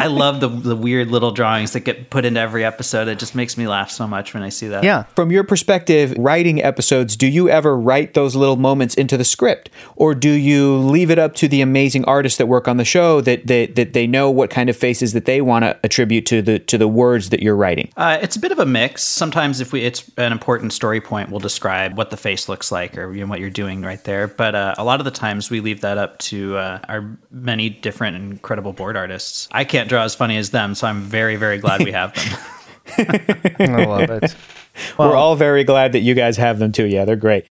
I 0.00 0.06
love 0.06 0.40
the 0.40 0.48
the 0.48 0.76
weird 0.76 1.10
little 1.10 1.30
drawings 1.30 1.72
that 1.72 1.80
get 1.80 2.10
put 2.10 2.24
into 2.24 2.40
every 2.40 2.64
episode. 2.64 3.08
It 3.08 3.18
just 3.18 3.34
makes 3.34 3.56
me 3.56 3.66
laugh 3.66 3.90
so 3.90 4.06
much 4.06 4.34
when 4.34 4.42
I 4.42 4.48
see 4.48 4.68
that. 4.68 4.84
Yeah. 4.84 5.04
From 5.14 5.30
your 5.30 5.44
perspective, 5.44 6.14
writing 6.18 6.62
episodes, 6.62 7.16
do 7.16 7.26
you 7.26 7.48
ever 7.48 7.76
write 7.76 8.14
those 8.14 8.36
little 8.36 8.56
moments 8.56 8.94
into 8.94 9.16
the 9.16 9.24
script, 9.24 9.70
or 9.96 10.14
do 10.14 10.30
you 10.30 10.76
leave 10.76 11.10
it 11.10 11.18
up 11.18 11.34
to 11.36 11.48
the 11.48 11.60
amazing 11.60 12.04
artists 12.04 12.38
that 12.38 12.46
work 12.46 12.68
on 12.68 12.76
the 12.76 12.84
show 12.84 13.20
that 13.20 13.46
that, 13.46 13.74
that 13.76 13.92
they 13.92 14.06
know 14.06 14.30
what 14.30 14.50
kind 14.50 14.68
of 14.68 14.76
faces 14.76 15.12
that 15.12 15.24
they 15.24 15.40
want 15.40 15.64
to 15.64 15.78
attribute 15.82 16.26
to 16.26 16.42
the 16.42 16.58
to 16.60 16.78
the 16.78 16.88
words 16.88 17.30
that 17.30 17.42
you're 17.42 17.56
writing? 17.56 17.90
Uh, 17.96 18.18
it's 18.20 18.36
a 18.36 18.40
bit 18.40 18.52
of 18.52 18.58
a 18.58 18.66
mix. 18.66 19.02
Sometimes, 19.02 19.60
if 19.60 19.72
we 19.72 19.82
it's 19.82 20.10
an 20.16 20.32
important 20.32 20.72
story 20.72 21.00
point, 21.00 21.30
we'll 21.30 21.40
describe 21.40 21.96
what 21.96 22.10
the 22.10 22.16
face 22.16 22.48
looks 22.48 22.70
like 22.70 22.96
or 22.96 23.12
you 23.12 23.20
know, 23.20 23.26
what 23.26 23.40
you're 23.40 23.50
doing 23.50 23.82
right 23.82 24.02
there. 24.04 24.28
But 24.28 24.54
uh, 24.54 24.74
a 24.78 24.84
lot 24.84 25.00
of 25.00 25.04
the 25.04 25.10
times, 25.10 25.50
we 25.50 25.60
leave 25.60 25.80
that 25.80 25.98
up 25.98 26.18
to 26.18 26.56
uh, 26.56 26.80
our 26.88 27.16
many 27.30 27.70
different 27.70 28.16
incredible 28.16 28.72
board 28.72 28.96
artists. 28.96 29.48
I 29.52 29.64
can't 29.64 29.85
draw 29.88 30.04
as 30.04 30.14
funny 30.14 30.36
as 30.36 30.50
them, 30.50 30.74
so 30.74 30.86
I'm 30.86 31.02
very, 31.02 31.36
very 31.36 31.58
glad 31.58 31.84
we 31.84 31.92
have 31.92 32.14
them. 32.14 32.38
I 33.58 33.84
love 33.84 34.10
it. 34.10 34.36
We're 34.98 35.16
all 35.16 35.36
very 35.36 35.64
glad 35.64 35.92
that 35.92 36.00
you 36.00 36.14
guys 36.14 36.36
have 36.36 36.58
them 36.58 36.72
too. 36.72 36.84
Yeah, 36.84 37.04
they're 37.04 37.16
great. 37.16 37.46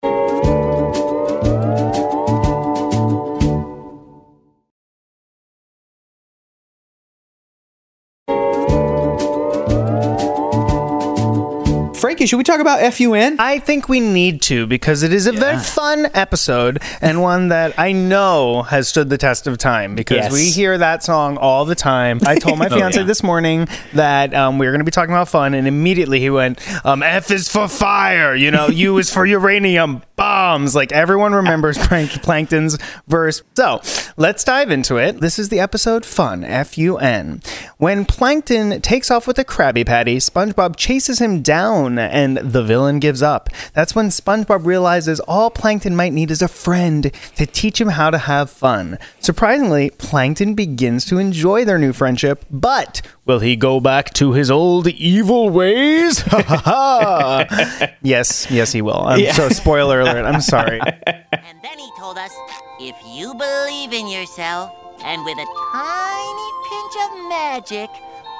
Frankie, 12.23 12.31
should 12.31 12.37
we 12.37 12.45
talk 12.45 12.61
about 12.61 12.95
FUN? 12.95 13.35
I 13.41 13.59
think 13.59 13.89
we 13.89 13.99
need 13.99 14.43
to 14.43 14.69
because 14.69 15.03
it 15.03 15.13
is 15.13 15.27
a 15.27 15.33
very 15.33 15.59
fun 15.59 16.07
episode 16.15 16.81
and 17.01 17.21
one 17.21 17.49
that 17.49 17.77
I 17.77 17.91
know 17.91 18.63
has 18.63 18.87
stood 18.87 19.11
the 19.11 19.19
test 19.19 19.49
of 19.49 19.59
time 19.59 19.97
because 19.97 20.19
Yes. 20.19 20.33
we 20.33 20.49
hear 20.49 20.79
that 20.79 21.03
song 21.03 21.37
all 21.37 21.65
the 21.65 21.75
time. 21.75 22.21
I 22.25 22.37
told 22.37 22.61
my 22.61 22.67
Oh, 22.71 22.77
fiance 22.77 23.01
yeah. 23.01 23.07
this 23.07 23.25
morning 23.25 23.67
that 23.95 24.33
um, 24.35 24.59
we 24.59 24.67
were 24.67 24.73
going 24.73 24.79
to 24.79 24.85
be 24.85 24.93
talking 24.93 25.13
about 25.13 25.31
fun, 25.31 25.53
and 25.53 25.67
immediately 25.67 26.21
he 26.21 26.31
went, 26.31 26.61
um, 26.87 27.03
"F 27.03 27.29
is 27.33 27.49
for 27.49 27.67
fire," 27.67 28.37
you 28.37 28.53
know, 28.53 28.69
"U 28.69 28.99
is 28.99 29.13
for 29.13 29.27
uranium 29.27 30.03
bombs." 30.15 30.77
Like 30.77 30.93
everyone 30.93 31.33
remembers 31.35 31.77
Plank- 31.89 32.23
Plankton's 32.23 32.79
verse. 33.09 33.43
So 33.57 33.81
let's 34.17 34.45
dive 34.45 34.71
into 34.71 34.97
it. 34.97 35.21
This 35.21 35.41
is 35.41 35.49
the 35.49 35.59
episode 35.59 36.07
"Fun." 36.07 36.45
F 36.45 36.79
U 36.79 36.99
N. 36.99 37.43
When 37.79 38.05
Plankton 38.05 38.81
takes 38.81 39.11
off 39.11 39.27
with 39.27 39.41
a 39.41 39.45
Krabby 39.45 39.85
Patty, 39.85 40.19
SpongeBob 40.19 40.77
chases 40.77 41.19
him 41.21 41.43
down, 41.43 41.99
and 42.13 42.37
the 42.37 42.63
villain 42.63 42.99
gives 43.01 43.23
up. 43.23 43.49
That's 43.75 43.95
when 43.95 44.09
SpongeBob 44.09 44.65
realizes 44.67 45.19
all 45.21 45.51
Plankton 45.51 45.97
might 45.97 46.13
need 46.13 46.31
is 46.31 46.43
a 46.43 46.49
friend 46.49 47.11
to 47.37 47.47
teach 47.47 47.81
him 47.81 47.89
how 47.89 48.11
to 48.11 48.19
have 48.19 48.51
fun. 48.51 48.99
Surprisingly, 49.21 49.91
Plankton 49.91 50.55
begins 50.55 51.05
to 51.07 51.19
enjoy 51.19 51.65
their 51.65 51.79
new 51.79 51.93
friendship, 51.93 52.45
but 52.51 53.03
will 53.25 53.39
he 53.41 53.57
go 53.57 53.81
back 53.81 54.13
to 54.15 54.33
his 54.33 54.51
old 54.51 54.87
evil 54.89 55.51
ways? 55.51 56.23
Ha 56.33 56.43
ha 56.43 56.57
ha! 56.65 57.89
yes, 58.03 58.51
yes, 58.51 58.73
he 58.73 58.83
will. 58.83 59.07
Um, 59.07 59.21
So, 59.33 59.49
spoiler 59.49 60.01
alert. 60.01 60.25
I'm 60.25 60.41
sorry. 60.41 60.81
And 61.33 61.59
then 61.63 61.79
he 61.79 61.91
told 61.99 62.19
us 62.19 62.33
if 62.81 62.95
you 63.07 63.35
believe 63.35 63.93
in 63.93 64.07
yourself 64.09 64.71
and 65.05 65.25
with 65.25 65.39
a 65.39 65.47
tiny 65.73 66.51
pinch 66.69 66.95
of 67.05 67.29
magic, 67.29 67.91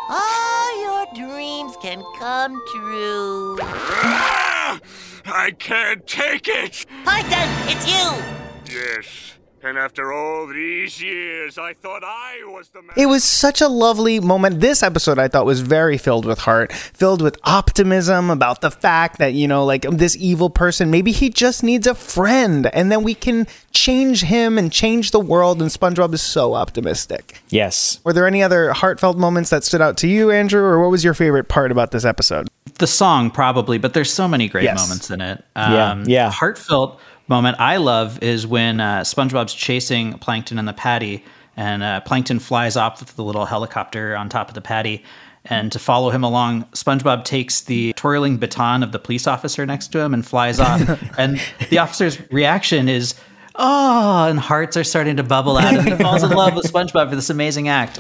all 0.09 0.83
your 0.83 1.07
dreams 1.15 1.77
can 1.81 2.03
come 2.19 2.61
true. 2.73 3.59
Ah! 3.61 4.81
I 5.25 5.51
can't 5.53 6.07
take 6.07 6.49
it! 6.49 6.87
Python, 7.05 7.49
it's 7.69 7.87
you! 7.87 8.75
Yes. 8.75 9.35
And 9.65 9.79
after 9.79 10.13
all 10.13 10.49
these 10.49 11.01
years, 11.01 11.57
I 11.57 11.73
thought 11.75 12.03
I 12.03 12.39
was 12.47 12.69
the 12.71 12.83
man. 12.83 12.91
It 12.97 13.07
was 13.07 13.23
such 13.23 13.61
a 13.61 13.69
lovely 13.69 14.19
moment. 14.19 14.61
This 14.61 14.83
episode 14.83 15.21
I 15.21 15.29
thought 15.29 15.47
was 15.47 15.61
very 15.61 15.97
filled 15.99 16.25
with 16.27 16.41
heart, 16.41 16.73
filled 16.73 17.23
with 17.23 17.39
optimism 17.45 18.29
about 18.29 18.61
the 18.61 18.73
fact 18.73 19.19
that, 19.19 19.35
you 19.35 19.47
know, 19.47 19.65
like 19.65 19.83
this 19.83 20.17
evil 20.17 20.51
person, 20.51 20.91
maybe 20.91 21.13
he 21.13 21.31
just 21.31 21.63
needs 21.63 21.87
a 21.87 21.95
friend 21.95 22.67
and 22.75 22.91
then 22.91 23.05
we 23.05 23.15
can 23.15 23.47
change 23.71 24.23
him 24.25 24.59
and 24.59 24.73
change 24.73 25.13
the 25.13 25.21
world. 25.21 25.63
And 25.63 25.71
SpongeBob 25.71 26.13
is 26.13 26.23
so 26.23 26.55
optimistic. 26.55 27.41
Yes. 27.51 28.01
Were 28.03 28.13
there 28.13 28.27
any 28.27 28.43
other 28.43 28.73
heartfelt 28.73 29.17
moments 29.17 29.51
that 29.51 29.63
stood 29.63 29.81
out 29.81 29.97
to 29.99 30.09
you, 30.09 30.33
Andrew, 30.33 30.63
or 30.63 30.81
what 30.83 30.91
was 30.91 31.05
your 31.05 31.15
favorite 31.15 31.49
part 31.49 31.71
about 31.71 31.93
this 31.93 32.05
episode? 32.05 32.49
the 32.79 32.87
song 32.87 33.31
probably, 33.31 33.79
but 33.79 33.95
there's 33.95 34.13
so 34.13 34.27
many 34.27 34.49
great 34.49 34.65
Yes. 34.65 34.81
moments 34.83 35.11
in 35.11 35.21
it. 35.21 35.45
Yeah, 35.55 35.91
um, 35.93 36.05
yeah. 36.09 36.31
Heartfelt 36.31 36.99
moment 37.33 37.57
I 37.59 37.79
love 37.79 38.23
is 38.23 38.47
when 38.47 38.79
uh, 38.79 39.01
SpongeBob's 39.01 39.55
chasing 39.55 40.19
Plankton 40.19 40.59
in 40.59 40.67
the 40.67 40.75
patty, 40.75 41.25
and 41.57 41.83
uh, 41.83 42.03
Plankton 42.03 42.39
flies 42.39 42.77
off 42.77 43.01
with 43.01 43.17
the 43.17 43.25
little 43.25 43.47
helicopter 43.47 44.15
on 44.15 44.29
top 44.29 44.49
of 44.49 44.55
the 44.55 44.61
patty. 44.61 45.03
And 45.47 45.73
to 45.73 45.79
follow 45.79 46.11
him 46.11 46.23
along, 46.23 46.65
SpongeBob 46.73 47.25
takes 47.25 47.63
the 47.63 47.95
twirling 47.95 48.37
baton 48.37 48.83
of 48.83 48.93
the 48.93 48.99
police 48.99 49.27
officer 49.27 49.65
next 49.65 49.89
to 49.89 50.01
him 50.01 50.13
and 50.13 50.27
flies 50.27 50.61
off. 50.61 50.83
and 51.19 51.41
the 51.71 51.79
officer's 51.79 52.21
reaction 52.31 52.87
is, 52.87 53.15
"Oh!" 53.55 54.27
and 54.29 54.39
hearts 54.39 54.77
are 54.77 54.85
starting 54.85 55.17
to 55.17 55.23
bubble 55.23 55.57
out, 55.57 55.75
and 55.75 55.89
he 55.89 55.95
falls 55.97 56.23
in 56.23 56.31
love 56.31 56.55
with 56.55 56.71
SpongeBob 56.71 57.09
for 57.09 57.17
this 57.17 57.31
amazing 57.31 57.67
act. 57.69 57.97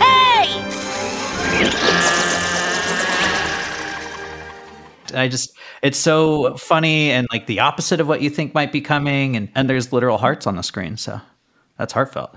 Hey! 0.00 0.48
I 5.14 5.28
just 5.28 5.56
it's 5.82 5.98
so 5.98 6.56
funny 6.56 7.10
and 7.10 7.26
like 7.32 7.46
the 7.46 7.60
opposite 7.60 8.00
of 8.00 8.08
what 8.08 8.22
you 8.22 8.30
think 8.30 8.54
might 8.54 8.72
be 8.72 8.80
coming 8.80 9.36
and 9.36 9.48
and 9.54 9.68
there's 9.68 9.92
literal 9.92 10.18
hearts 10.18 10.46
on 10.46 10.56
the 10.56 10.62
screen 10.62 10.96
so 10.96 11.20
that's 11.78 11.92
heartfelt 11.92 12.34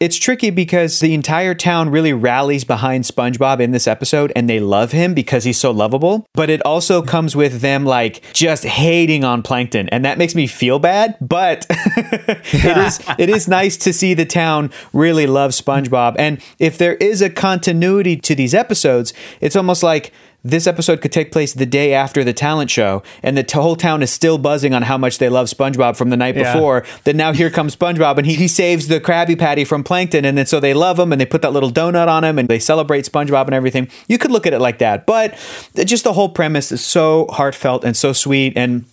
It's 0.00 0.16
tricky 0.16 0.50
because 0.50 0.98
the 1.00 1.14
entire 1.14 1.54
town 1.54 1.88
really 1.88 2.12
rallies 2.12 2.64
behind 2.64 3.04
SpongeBob 3.04 3.60
in 3.60 3.70
this 3.70 3.86
episode 3.86 4.32
and 4.34 4.50
they 4.50 4.58
love 4.60 4.92
him 4.92 5.14
because 5.14 5.44
he's 5.44 5.56
so 5.56 5.70
lovable. 5.70 6.26
But 6.34 6.50
it 6.50 6.60
also 6.66 7.00
comes 7.00 7.36
with 7.36 7.60
them 7.60 7.84
like 7.84 8.20
just 8.34 8.64
hating 8.64 9.24
on 9.24 9.42
Plankton 9.42 9.88
and 9.90 10.04
that 10.04 10.18
makes 10.18 10.34
me 10.34 10.46
feel 10.48 10.78
bad, 10.80 11.16
but 11.20 11.64
it 11.70 12.76
is 12.76 13.00
it 13.18 13.30
is 13.30 13.48
nice 13.48 13.76
to 13.78 13.92
see 13.92 14.12
the 14.14 14.26
town 14.26 14.70
really 14.92 15.26
love 15.26 15.52
SpongeBob. 15.52 16.16
And 16.18 16.42
if 16.58 16.76
there 16.76 16.96
is 16.96 17.22
a 17.22 17.30
continuity 17.30 18.16
to 18.16 18.34
these 18.34 18.52
episodes, 18.52 19.14
it's 19.40 19.56
almost 19.56 19.82
like 19.82 20.12
this 20.44 20.66
episode 20.66 21.00
could 21.00 21.10
take 21.12 21.32
place 21.32 21.54
the 21.54 21.64
day 21.66 21.94
after 21.94 22.22
the 22.22 22.32
talent 22.34 22.70
show, 22.70 23.02
and 23.22 23.36
the 23.36 23.42
t- 23.42 23.58
whole 23.58 23.76
town 23.76 24.02
is 24.02 24.10
still 24.10 24.36
buzzing 24.36 24.74
on 24.74 24.82
how 24.82 24.98
much 24.98 25.18
they 25.18 25.28
love 25.30 25.46
SpongeBob 25.46 25.96
from 25.96 26.10
the 26.10 26.16
night 26.16 26.36
Yeah. 26.36 26.52
before. 26.52 26.84
Then 27.04 27.16
now 27.16 27.32
here 27.32 27.50
comes 27.50 27.74
SpongeBob, 27.74 28.18
and 28.18 28.26
he, 28.26 28.34
he 28.34 28.46
saves 28.48 28.88
the 28.88 29.00
Krabby 29.00 29.38
Patty 29.38 29.64
from 29.64 29.82
Plankton, 29.82 30.24
and 30.24 30.36
then 30.36 30.46
so 30.46 30.60
they 30.60 30.74
love 30.74 30.98
him, 30.98 31.12
and 31.12 31.20
they 31.20 31.26
put 31.26 31.42
that 31.42 31.52
little 31.52 31.70
donut 31.70 32.08
on 32.08 32.24
him, 32.24 32.38
and 32.38 32.48
they 32.48 32.58
celebrate 32.58 33.06
SpongeBob 33.10 33.46
and 33.46 33.54
everything. 33.54 33.88
You 34.06 34.18
could 34.18 34.30
look 34.30 34.46
at 34.46 34.52
it 34.52 34.60
like 34.60 34.78
that, 34.78 35.06
but 35.06 35.34
just 35.74 36.04
the 36.04 36.12
whole 36.12 36.28
premise 36.28 36.70
is 36.70 36.84
so 36.84 37.26
heartfelt 37.30 37.82
and 37.84 37.96
so 37.96 38.12
sweet, 38.12 38.52
and 38.54 38.84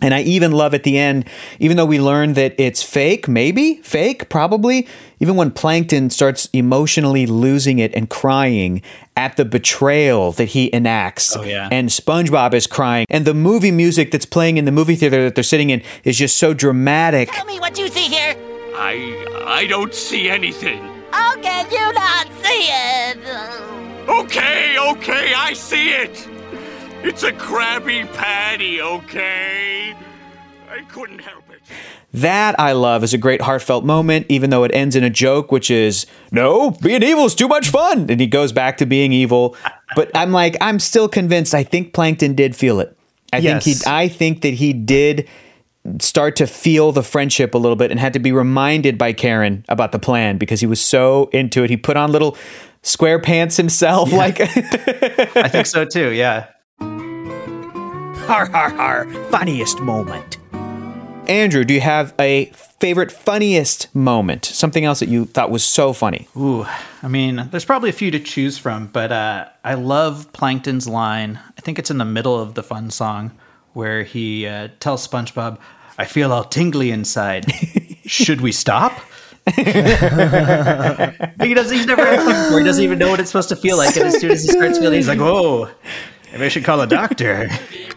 and 0.00 0.12
I 0.12 0.22
even 0.22 0.52
love 0.52 0.74
at 0.74 0.82
the 0.82 0.98
end, 0.98 1.24
even 1.58 1.76
though 1.76 1.86
we 1.86 2.00
learn 2.00 2.34
that 2.34 2.54
it's 2.58 2.82
fake, 2.82 3.28
maybe 3.28 3.76
fake, 3.76 4.28
probably, 4.28 4.88
even 5.20 5.36
when 5.36 5.50
Plankton 5.50 6.10
starts 6.10 6.48
emotionally 6.52 7.26
losing 7.26 7.78
it 7.78 7.94
and 7.94 8.10
crying 8.10 8.82
at 9.16 9.36
the 9.36 9.44
betrayal 9.44 10.32
that 10.32 10.46
he 10.46 10.74
enacts. 10.74 11.36
Oh, 11.36 11.44
yeah. 11.44 11.68
And 11.70 11.88
SpongeBob 11.88 12.54
is 12.54 12.66
crying. 12.66 13.06
And 13.08 13.24
the 13.24 13.34
movie 13.34 13.70
music 13.70 14.10
that's 14.10 14.26
playing 14.26 14.56
in 14.56 14.64
the 14.64 14.72
movie 14.72 14.96
theater 14.96 15.22
that 15.24 15.36
they're 15.36 15.44
sitting 15.44 15.70
in 15.70 15.82
is 16.02 16.18
just 16.18 16.36
so 16.36 16.52
dramatic. 16.52 17.30
Tell 17.30 17.46
me 17.46 17.60
what 17.60 17.78
you 17.78 17.88
see 17.88 18.08
here. 18.08 18.36
I 18.76 19.44
I 19.46 19.66
don't 19.66 19.94
see 19.94 20.28
anything. 20.28 20.82
How 21.12 21.36
can 21.36 21.70
you 21.70 21.92
not 21.92 22.26
see 22.42 22.66
it? 22.68 23.18
Okay, 24.08 24.76
okay, 24.78 25.32
I 25.34 25.52
see 25.52 25.90
it. 25.90 26.33
It's 27.04 27.22
a 27.22 27.32
Krabby 27.32 28.10
Patty, 28.14 28.80
okay? 28.80 29.94
I 30.70 30.80
couldn't 30.88 31.18
help 31.18 31.44
it. 31.50 31.60
That 32.14 32.58
I 32.58 32.72
love 32.72 33.04
is 33.04 33.12
a 33.12 33.18
great 33.18 33.42
heartfelt 33.42 33.84
moment, 33.84 34.24
even 34.30 34.48
though 34.48 34.64
it 34.64 34.74
ends 34.74 34.96
in 34.96 35.04
a 35.04 35.10
joke, 35.10 35.52
which 35.52 35.70
is, 35.70 36.06
no, 36.32 36.70
being 36.70 37.02
evil 37.02 37.26
is 37.26 37.34
too 37.34 37.46
much 37.46 37.68
fun. 37.68 38.08
And 38.08 38.18
he 38.18 38.26
goes 38.26 38.52
back 38.52 38.78
to 38.78 38.86
being 38.86 39.12
evil. 39.12 39.54
But 39.94 40.10
I'm 40.14 40.32
like, 40.32 40.56
I'm 40.62 40.78
still 40.78 41.06
convinced. 41.06 41.54
I 41.54 41.62
think 41.62 41.92
Plankton 41.92 42.34
did 42.34 42.56
feel 42.56 42.80
it. 42.80 42.96
I 43.34 43.42
think 43.42 43.62
he 43.64 43.74
I 43.86 44.08
think 44.08 44.40
that 44.40 44.54
he 44.54 44.72
did 44.72 45.28
start 46.00 46.36
to 46.36 46.46
feel 46.46 46.90
the 46.90 47.02
friendship 47.02 47.52
a 47.52 47.58
little 47.58 47.76
bit 47.76 47.90
and 47.90 48.00
had 48.00 48.14
to 48.14 48.18
be 48.18 48.32
reminded 48.32 48.96
by 48.96 49.12
Karen 49.12 49.62
about 49.68 49.92
the 49.92 49.98
plan 49.98 50.38
because 50.38 50.60
he 50.60 50.66
was 50.66 50.80
so 50.80 51.28
into 51.32 51.62
it. 51.64 51.68
He 51.68 51.76
put 51.76 51.98
on 51.98 52.12
little 52.12 52.38
square 52.82 53.18
pants 53.18 53.58
himself. 53.58 54.10
Like 54.12 54.40
i 55.36 55.48
think 55.48 55.66
so 55.66 55.84
too 55.84 56.10
yeah 56.12 56.46
har 58.26 58.46
har 58.46 58.70
har 58.70 59.06
funniest 59.30 59.80
moment. 59.80 60.38
Andrew, 61.26 61.64
do 61.64 61.72
you 61.72 61.80
have 61.80 62.12
a 62.18 62.46
favorite 62.80 63.10
funniest 63.10 63.88
moment? 63.94 64.44
Something 64.44 64.84
else 64.84 65.00
that 65.00 65.08
you 65.08 65.24
thought 65.24 65.50
was 65.50 65.64
so 65.64 65.92
funny? 65.92 66.28
ooh 66.36 66.66
i 67.02 67.08
mean 67.08 67.48
there's 67.50 67.64
probably 67.64 67.90
a 67.90 67.92
few 67.92 68.10
to 68.10 68.18
choose 68.18 68.58
from 68.58 68.86
but 68.92 69.12
uh 69.12 69.44
i 69.64 69.74
love 69.74 70.26
plankton's 70.32 70.86
line 70.88 71.38
i 71.58 71.60
think 71.60 71.78
it's 71.78 71.90
in 71.90 71.98
the 71.98 72.04
middle 72.04 72.38
of 72.40 72.54
the 72.54 72.62
fun 72.62 72.90
song 72.90 73.30
where 73.74 74.02
he 74.04 74.46
uh, 74.46 74.68
tells 74.80 75.06
spongebob 75.06 75.58
i 75.98 76.04
feel 76.04 76.32
all 76.32 76.44
tingly 76.44 76.90
inside 76.90 77.44
should 78.06 78.40
we 78.40 78.52
stop 78.52 78.92
he 79.56 79.62
doesn't. 81.52 81.76
He's 81.76 81.84
never 81.86 82.02
had 82.02 82.24
one 82.24 82.34
before. 82.44 82.58
He 82.60 82.64
doesn't 82.64 82.82
even 82.82 82.98
know 82.98 83.10
what 83.10 83.20
it's 83.20 83.28
supposed 83.28 83.50
to 83.50 83.56
feel 83.56 83.76
like. 83.76 83.94
And 83.94 84.06
as 84.06 84.18
soon 84.18 84.30
as 84.30 84.42
he 84.42 84.48
starts 84.48 84.78
feeling, 84.78 84.96
he's 84.96 85.06
like, 85.06 85.18
"Whoa, 85.18 85.68
maybe 86.32 86.46
I 86.46 86.48
should 86.48 86.64
call 86.64 86.80
a 86.80 86.86
doctor." 86.86 87.50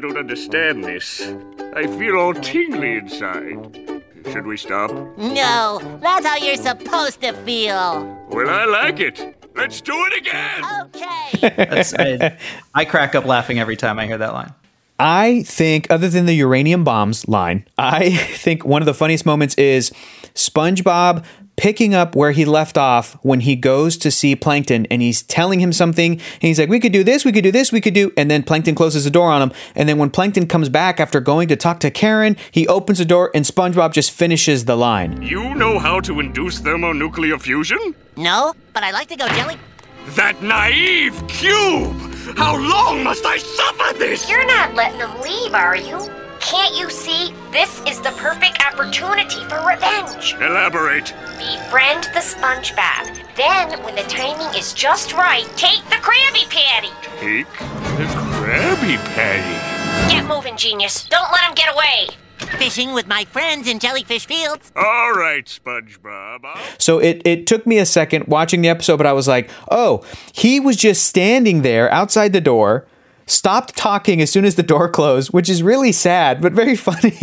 Wait, 0.00 0.06
I 0.06 0.12
don't 0.12 0.18
understand 0.18 0.84
this. 0.84 1.32
I 1.74 1.86
feel 1.98 2.16
all 2.16 2.34
tingly 2.34 2.96
inside. 2.96 4.02
Should 4.32 4.46
we 4.46 4.56
stop? 4.56 4.90
No, 5.18 5.80
that's 6.00 6.26
how 6.26 6.36
you're 6.36 6.56
supposed 6.56 7.20
to 7.22 7.32
feel. 7.32 8.26
Well, 8.30 8.48
I 8.48 8.64
like 8.64 9.00
it. 9.00 9.36
Let's 9.54 9.80
do 9.80 9.92
it 9.94 10.18
again. 10.18 10.64
Okay. 10.82 11.64
That's, 11.64 11.92
I, 11.94 12.38
I 12.74 12.84
crack 12.84 13.14
up 13.14 13.24
laughing 13.24 13.58
every 13.58 13.76
time 13.76 13.98
I 13.98 14.06
hear 14.06 14.16
that 14.18 14.32
line. 14.32 14.54
I 14.98 15.42
think, 15.42 15.90
other 15.90 16.08
than 16.08 16.26
the 16.26 16.34
uranium 16.34 16.84
bombs 16.84 17.26
line, 17.26 17.66
I 17.76 18.10
think 18.16 18.64
one 18.64 18.80
of 18.80 18.86
the 18.86 18.94
funniest 18.94 19.26
moments 19.26 19.54
is 19.56 19.90
SpongeBob 20.34 21.24
picking 21.56 21.94
up 21.94 22.16
where 22.16 22.32
he 22.32 22.46
left 22.46 22.78
off 22.78 23.18
when 23.22 23.40
he 23.40 23.54
goes 23.54 23.98
to 23.98 24.10
see 24.10 24.34
Plankton 24.34 24.86
and 24.86 25.02
he's 25.02 25.22
telling 25.22 25.60
him 25.60 25.74
something. 25.74 26.12
And 26.12 26.22
he's 26.40 26.58
like, 26.58 26.70
We 26.70 26.80
could 26.80 26.92
do 26.92 27.04
this, 27.04 27.24
we 27.24 27.32
could 27.32 27.44
do 27.44 27.52
this, 27.52 27.70
we 27.70 27.82
could 27.82 27.92
do. 27.92 28.10
And 28.16 28.30
then 28.30 28.42
Plankton 28.42 28.74
closes 28.74 29.04
the 29.04 29.10
door 29.10 29.30
on 29.30 29.42
him. 29.42 29.52
And 29.74 29.86
then 29.86 29.98
when 29.98 30.08
Plankton 30.08 30.46
comes 30.46 30.70
back 30.70 31.00
after 31.00 31.20
going 31.20 31.48
to 31.48 31.56
talk 31.56 31.80
to 31.80 31.90
Karen, 31.90 32.36
he 32.50 32.66
opens 32.66 32.98
the 32.98 33.04
door 33.04 33.30
and 33.34 33.44
SpongeBob 33.44 33.92
just 33.92 34.10
finishes 34.10 34.64
the 34.64 34.76
line. 34.76 35.20
You 35.20 35.54
know 35.54 35.78
how 35.78 36.00
to 36.00 36.18
induce 36.20 36.58
thermonuclear 36.60 37.38
fusion? 37.38 37.94
no, 38.16 38.54
but 38.72 38.82
I 38.82 38.90
like 38.90 39.08
to 39.08 39.16
go 39.16 39.28
jelly. 39.28 39.56
That 40.16 40.42
naive 40.42 41.14
cube! 41.28 41.94
How 42.36 42.56
long 42.56 43.04
must 43.04 43.24
I 43.26 43.36
suffer 43.38 43.98
this? 43.98 44.28
You're 44.30 44.46
not 44.46 44.74
letting 44.74 44.98
them 44.98 45.20
leave, 45.20 45.52
are 45.54 45.76
you? 45.76 45.98
Can't 46.40 46.74
you 46.74 46.90
see? 46.90 47.34
This 47.52 47.80
is 47.86 48.00
the 48.00 48.10
perfect 48.16 48.58
opportunity 48.64 49.40
for 49.48 49.58
revenge. 49.66 50.34
Elaborate. 50.40 51.14
Befriend 51.38 52.04
the 52.14 52.20
SpongeBob. 52.20 53.18
Then, 53.36 53.82
when 53.84 53.94
the 53.94 54.02
timing 54.02 54.52
is 54.58 54.72
just 54.72 55.12
right, 55.12 55.44
take 55.56 55.84
the 55.90 55.96
Krabby 55.96 56.48
Patty. 56.50 56.88
Take 57.20 57.46
the 57.96 58.04
Krabby 58.04 58.96
Patty. 59.14 60.12
Get 60.12 60.26
moving, 60.26 60.56
genius. 60.56 61.06
Don't 61.08 61.30
let 61.30 61.42
him 61.44 61.54
get 61.54 61.72
away. 61.72 62.08
Fishing 62.58 62.94
with 62.94 63.06
my 63.06 63.24
friends 63.26 63.68
in 63.68 63.78
Jellyfish 63.78 64.26
Fields. 64.26 64.72
All 64.74 65.12
right, 65.12 65.44
SpongeBob. 65.44 66.44
I'll- 66.44 66.62
So 66.78 66.98
it, 66.98 67.22
it 67.24 67.46
took 67.46 67.66
me 67.66 67.78
a 67.78 67.86
second 67.86 68.26
watching 68.26 68.62
the 68.62 68.68
episode, 68.68 68.96
but 68.96 69.06
I 69.06 69.12
was 69.12 69.28
like, 69.28 69.50
oh, 69.70 70.04
he 70.32 70.58
was 70.58 70.76
just 70.76 71.04
standing 71.04 71.62
there 71.62 71.90
outside 71.92 72.32
the 72.32 72.40
door, 72.40 72.86
stopped 73.30 73.76
talking 73.76 74.20
as 74.20 74.30
soon 74.30 74.44
as 74.44 74.56
the 74.56 74.62
door 74.62 74.88
closed, 74.88 75.32
which 75.32 75.48
is 75.48 75.62
really 75.62 75.92
sad, 75.92 76.40
but 76.40 76.52
very 76.52 76.76
funny. 76.88 77.16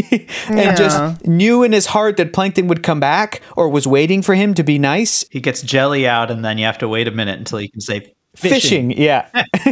and 0.47 0.57
Yeah. 0.57 0.75
just 0.75 1.25
knew 1.25 1.63
in 1.63 1.71
his 1.73 1.87
heart 1.87 2.17
that 2.17 2.33
Plankton 2.33 2.67
would 2.67 2.83
come 2.83 2.99
back 2.99 3.41
or 3.55 3.69
was 3.69 3.85
waiting 3.87 4.21
for 4.21 4.35
him 4.35 4.53
to 4.55 4.63
be 4.63 4.79
nice. 4.79 5.25
He 5.31 5.39
gets 5.41 5.61
jelly 5.61 6.07
out, 6.07 6.31
and 6.31 6.43
then 6.45 6.57
you 6.57 6.65
have 6.65 6.77
to 6.79 6.87
wait 6.87 7.07
a 7.07 7.11
minute 7.11 7.37
until 7.39 7.59
he 7.59 7.67
can 7.67 7.81
say 7.81 8.13
Fishing, 8.35 8.91
yeah. 8.91 9.29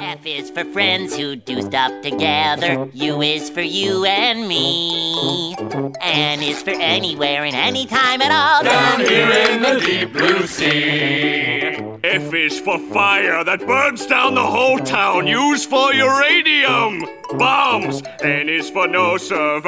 F 0.00 0.24
is 0.24 0.50
for 0.50 0.64
friends 0.66 1.16
who 1.16 1.34
do 1.34 1.60
stuff 1.60 1.90
together. 2.02 2.88
U 2.92 3.20
is 3.22 3.50
for 3.50 3.60
you 3.60 4.04
and 4.04 4.46
me. 4.46 5.56
N 6.00 6.42
is 6.44 6.62
for 6.62 6.70
anywhere 6.70 7.42
and 7.44 7.56
anytime 7.56 8.22
at 8.22 8.30
all. 8.30 8.62
Down 8.62 9.00
here 9.00 9.28
in 9.50 9.62
the 9.62 9.80
deep 9.84 10.12
blue 10.12 10.46
sea. 10.46 11.85
F 12.26 12.34
is 12.34 12.58
for 12.58 12.76
fire 12.92 13.44
that 13.44 13.60
burns 13.60 14.04
down 14.04 14.34
the 14.34 14.44
whole 14.44 14.80
town. 14.80 15.28
Use 15.28 15.64
for 15.64 15.94
uranium 15.94 17.04
bombs. 17.38 18.02
N 18.20 18.48
is 18.48 18.68
for 18.68 18.88
no 18.88 19.16
survivors 19.16 19.62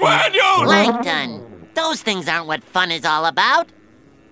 when 0.00 0.32
you're 0.32 0.64
Plankton. 0.64 1.68
Those 1.74 2.00
things 2.00 2.26
aren't 2.26 2.46
what 2.46 2.64
fun 2.64 2.90
is 2.90 3.04
all 3.04 3.26
about. 3.26 3.68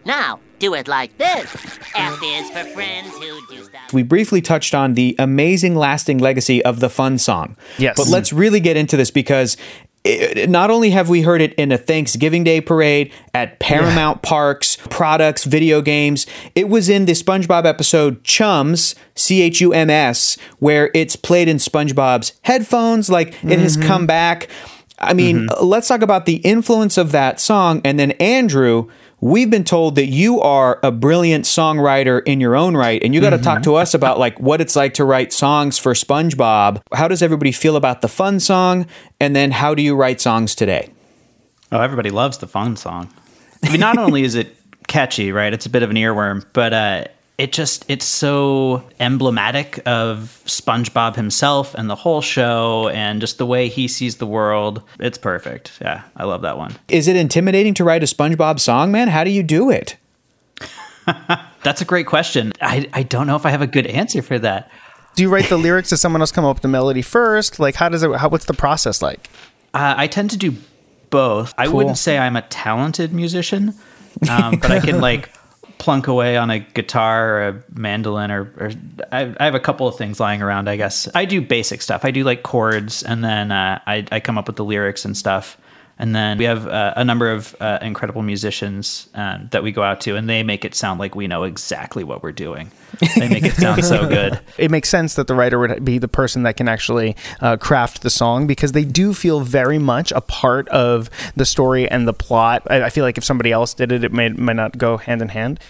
Now, 0.07 0.41
do 0.61 0.73
it 0.73 0.89
like 0.89 1.19
this. 1.19 1.55
F 1.95 2.19
is 2.23 2.49
for 2.51 2.65
friends 2.71 3.13
who 3.19 3.47
do 3.49 3.65
stuff. 3.65 3.93
We 3.93 4.03
briefly 4.03 4.41
touched 4.41 4.75
on 4.75 4.95
the 4.95 5.15
amazing 5.19 5.75
lasting 5.77 6.19
legacy 6.19 6.65
of 6.65 6.81
the 6.81 6.89
fun 6.89 7.19
song. 7.19 7.57
Yes. 7.77 7.97
But 7.99 8.09
let's 8.09 8.33
really 8.33 8.61
get 8.61 8.79
into 8.79 8.97
this 8.97 9.11
because 9.11 9.59
it, 10.05 10.51
not 10.51 10.71
only 10.71 10.91
have 10.91 11.09
we 11.09 11.23
heard 11.23 11.41
it 11.41 11.55
in 11.55 11.73
a 11.73 11.79
Thanksgiving 11.79 12.45
Day 12.45 12.61
parade 12.61 13.13
at 13.35 13.59
Paramount 13.59 14.23
Parks, 14.23 14.77
products, 14.91 15.45
video 15.45 15.81
games, 15.81 16.27
it 16.55 16.69
was 16.69 16.89
in 16.89 17.07
the 17.07 17.13
SpongeBob 17.13 17.65
episode 17.65 18.25
Chums, 18.25 18.95
C 19.15 19.43
H 19.43 19.61
U 19.61 19.73
M 19.73 19.91
S, 19.91 20.37
where 20.59 20.91
it's 20.95 21.17
played 21.17 21.49
in 21.49 21.59
SpongeBob's 21.59 22.33
headphones. 22.43 23.11
Like 23.11 23.35
it 23.45 23.59
has 23.59 23.77
mm-hmm. 23.77 23.87
come 23.87 24.07
back. 24.07 24.49
I 24.99 25.15
mean, 25.15 25.49
mm-hmm. 25.49 25.65
let's 25.65 25.89
talk 25.89 26.03
about 26.03 26.27
the 26.27 26.37
influence 26.37 26.97
of 26.97 27.11
that 27.13 27.41
song. 27.41 27.81
And 27.85 27.99
then, 27.99 28.13
Andrew, 28.13 28.89
we've 29.23 29.49
been 29.49 29.65
told 29.65 29.95
that 29.95 30.07
you 30.07 30.41
are 30.41 30.81
a 30.83 30.91
brilliant 30.91 31.45
songwriter 31.45 32.23
in 32.27 32.41
your 32.41 32.57
own 32.57 32.77
right. 32.77 33.03
And 33.03 33.15
you 33.15 33.21
got 33.21 33.31
to 33.31 33.39
talk 33.39 33.63
to 33.63 33.77
us 33.77 33.95
about 33.95 34.19
like 34.19 34.39
what 34.39 34.61
it's 34.61 34.77
like 34.77 34.95
to 34.95 35.05
write 35.05 35.33
songs 35.33 35.79
for 35.79 35.95
SpongeBob. 35.95 36.83
How 36.93 37.09
does 37.09 37.23
everybody 37.23 37.53
feel 37.53 37.77
about 37.77 38.03
the 38.03 38.09
fun 38.09 38.41
song? 38.41 38.87
And 39.21 39.35
then, 39.35 39.53
how 39.53 39.75
do 39.75 39.83
you 39.83 39.95
write 39.95 40.21
songs 40.21 40.55
today? 40.55 40.91
Oh, 41.71 41.81
everybody 41.81 42.11
loves 42.11 42.39
the 42.39 42.49
fun 42.49 42.77
song. 42.77 43.09
I 43.65 43.71
mean, 43.71 43.81
not 43.81 43.97
only 43.97 44.25
is 44.25 44.35
it 44.35 44.55
catchy, 44.89 45.31
right? 45.31 45.53
It's 45.53 45.65
a 45.65 45.71
bit 45.71 45.85
of 45.85 45.91
an 45.91 45.97
earworm, 45.97 46.45
but 46.53 46.75
uh, 46.75 47.05
it 47.39 47.53
just 47.53 47.85
it's 47.89 48.05
so 48.05 48.85
emblematic 49.01 49.81
of 49.87 50.43
SpongeBob 50.47 51.17
himself 51.17 51.75
and 51.75 51.89
the 51.89 51.95
whole 51.95 52.21
show 52.21 52.89
and 52.89 53.21
just 53.21 53.39
the 53.39 53.47
way 53.47 53.69
he 53.69 53.89
sees 53.89 54.17
the 54.17 54.27
world. 54.27 54.83
It's 55.01 55.19
perfect. 55.19 55.79
Yeah, 55.81 56.03
I 56.17 56.25
love 56.25 56.43
that 56.43 56.59
one. 56.59 56.77
Is 56.89 57.09
it 57.09 57.17
intimidating 57.17 57.75
to 57.75 57.85
write 57.85 58.03
a 58.03 58.07
SpongeBob 58.07 58.61
song, 58.61 58.93
man? 58.93 59.09
How 59.09 59.25
do 59.25 59.31
you 59.31 59.43
do 59.43 59.71
it? 59.71 59.97
That's 61.63 61.81
a 61.81 61.85
great 61.85 62.07
question. 62.07 62.53
I, 62.61 62.89
I 62.93 63.03
don't 63.03 63.27
know 63.27 63.37
if 63.37 63.47
I 63.47 63.51
have 63.51 63.63
a 63.63 63.67
good 63.67 63.87
answer 63.87 64.23
for 64.23 64.39
that. 64.39 64.71
Do 65.15 65.23
you 65.23 65.29
write 65.29 65.49
the 65.49 65.59
lyrics? 65.59 65.91
Does 65.91 66.01
someone 66.01 66.23
else 66.23 66.33
come 66.33 66.45
up 66.45 66.57
with 66.57 66.63
the 66.63 66.69
melody 66.69 67.03
first? 67.03 67.59
Like, 67.59 67.75
how 67.75 67.89
does 67.89 68.03
it? 68.03 68.15
How, 68.17 68.29
what's 68.29 68.47
the 68.47 68.55
process 68.55 69.03
like? 69.03 69.29
Uh, 69.75 69.95
I 69.97 70.07
tend 70.07 70.31
to 70.31 70.37
do 70.37 70.55
both. 71.11 71.53
I 71.59 71.69
wouldn't 71.69 71.99
say 71.99 72.19
I'm 72.19 72.37
a 72.37 72.43
talented 72.43 73.13
musician, 73.13 73.75
um, 74.29 74.59
but 74.59 74.71
I 74.71 74.81
can 74.81 75.01
like 75.01 75.31
plunk 75.83 76.07
away 76.07 76.37
on 76.37 76.49
a 76.49 76.61
guitar 76.61 77.39
or 77.39 77.49
a 77.49 77.63
mandolin 77.75 78.31
or, 78.31 78.43
or 78.57 78.71
I, 79.11 79.35
I 79.41 79.45
have 79.45 79.57
a 79.57 79.61
couple 79.61 79.89
of 79.89 79.97
things 79.97 80.21
lying 80.21 80.41
around. 80.41 80.69
I 80.69 80.77
guess 80.77 81.09
I 81.13 81.25
do 81.25 81.43
basic 81.43 81.83
stuff. 81.83 82.05
I 82.05 82.13
do 82.13 82.23
like 82.23 82.45
chords, 82.45 83.03
and 83.03 83.25
then 83.25 83.51
uh, 83.51 83.81
I, 83.85 84.07
I 84.13 84.21
come 84.21 84.39
up 84.39 84.47
with 84.47 84.55
the 84.55 84.65
lyrics 84.65 85.05
and 85.05 85.17
stuff. 85.17 85.59
And 85.99 86.15
then 86.15 86.39
we 86.39 86.45
have 86.45 86.67
uh, 86.67 86.95
a 86.97 87.05
number 87.05 87.31
of 87.31 87.55
uh, 87.61 87.79
incredible 87.83 88.23
musicians 88.23 89.09
um, 89.15 89.49
that 89.53 89.63
we 89.63 89.73
go 89.73 89.83
out 89.83 90.01
to, 90.03 90.17
and 90.17 90.29
they 90.29 90.43
make 90.43 90.65
it 90.65 90.75
sound 90.75 90.99
like 90.99 91.15
we 91.15 91.27
know 91.27 91.45
exactly 91.45 92.03
what 92.03 92.23
we're 92.23 92.33
doing. 92.33 92.71
They 93.17 93.29
make 93.29 93.45
it 93.45 93.55
sound 93.55 93.85
so 93.85 94.09
good. 94.09 94.41
It 94.59 94.71
makes 94.71 94.89
sense 94.89 95.15
that 95.15 95.27
the 95.27 95.35
writer 95.35 95.59
would 95.59 95.85
be 95.85 95.99
the 95.99 96.09
person 96.09 96.43
that 96.43 96.57
can 96.57 96.69
actually 96.69 97.17
uh, 97.41 97.57
craft 97.57 98.03
the 98.03 98.11
song 98.11 98.47
because 98.47 98.73
they 98.73 98.85
do 98.85 99.15
feel 99.15 99.41
very 99.41 99.79
much 99.79 100.13
a 100.13 100.21
part 100.21 100.69
of 100.69 101.11
the 101.35 101.45
story 101.45 101.89
and 101.89 102.07
the 102.07 102.13
plot. 102.13 102.63
I, 102.69 102.85
I 102.85 102.91
feel 102.91 103.05
like 103.05 103.19
if 103.19 103.25
somebody 103.25 103.51
else 103.51 103.75
did 103.75 103.93
it, 103.93 104.05
it 104.05 104.13
may, 104.13 104.29
might 104.29 104.57
not 104.57 104.79
go 104.79 104.99
hand 104.99 105.23
in 105.23 105.29
hand. 105.31 105.61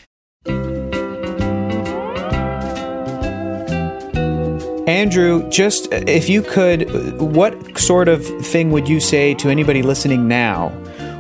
Andrew, 4.87 5.49
just 5.49 5.89
if 5.93 6.29
you 6.29 6.43
could, 6.43 7.21
what 7.21 7.79
sort 7.79 8.09
of 8.09 8.27
thing 8.45 8.71
would 8.73 8.89
you 8.89 8.99
say 9.01 9.35
to 9.35 9.49
anybody 9.49 9.83
listening 9.83 10.27
now 10.27 10.73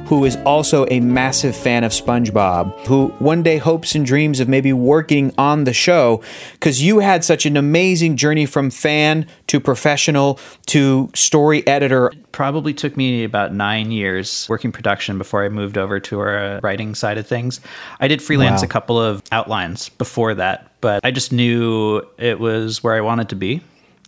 who 0.06 0.24
is 0.26 0.36
also 0.44 0.86
a 0.90 1.00
massive 1.00 1.56
fan 1.56 1.84
of 1.84 1.92
SpongeBob, 1.92 2.86
who 2.86 3.08
one 3.18 3.42
day 3.42 3.56
hopes 3.58 3.94
and 3.94 4.04
dreams 4.04 4.40
of 4.40 4.48
maybe 4.48 4.72
working 4.72 5.32
on 5.38 5.64
the 5.64 5.72
show? 5.72 6.22
Because 6.52 6.82
you 6.82 6.98
had 6.98 7.24
such 7.24 7.46
an 7.46 7.56
amazing 7.56 8.16
journey 8.16 8.44
from 8.44 8.70
fan 8.70 9.26
to 9.46 9.58
professional 9.60 10.38
to 10.66 11.10
story 11.14 11.66
editor. 11.66 12.12
probably 12.32 12.74
took 12.74 12.96
me 12.96 13.24
about 13.24 13.54
nine 13.54 13.90
years 13.90 14.46
working 14.48 14.72
production 14.72 15.18
before 15.18 15.44
I 15.44 15.48
moved 15.48 15.78
over 15.78 16.00
to 16.00 16.18
our 16.20 16.38
uh, 16.38 16.60
writing 16.62 16.94
side 16.94 17.16
of 17.18 17.26
things. 17.26 17.60
I 18.00 18.08
did 18.08 18.20
freelance 18.22 18.60
Wow. 18.62 18.66
a 18.66 18.68
couple 18.68 19.00
of 19.00 19.22
outlines 19.32 19.88
before 19.90 20.34
that, 20.34 20.70
but 20.80 21.04
I 21.04 21.10
just 21.10 21.32
knew 21.32 22.02
it 22.18 22.38
was 22.40 22.82
where 22.82 22.94
I 22.94 23.00
wanted 23.00 23.28
to 23.30 23.36
be. 23.36 23.62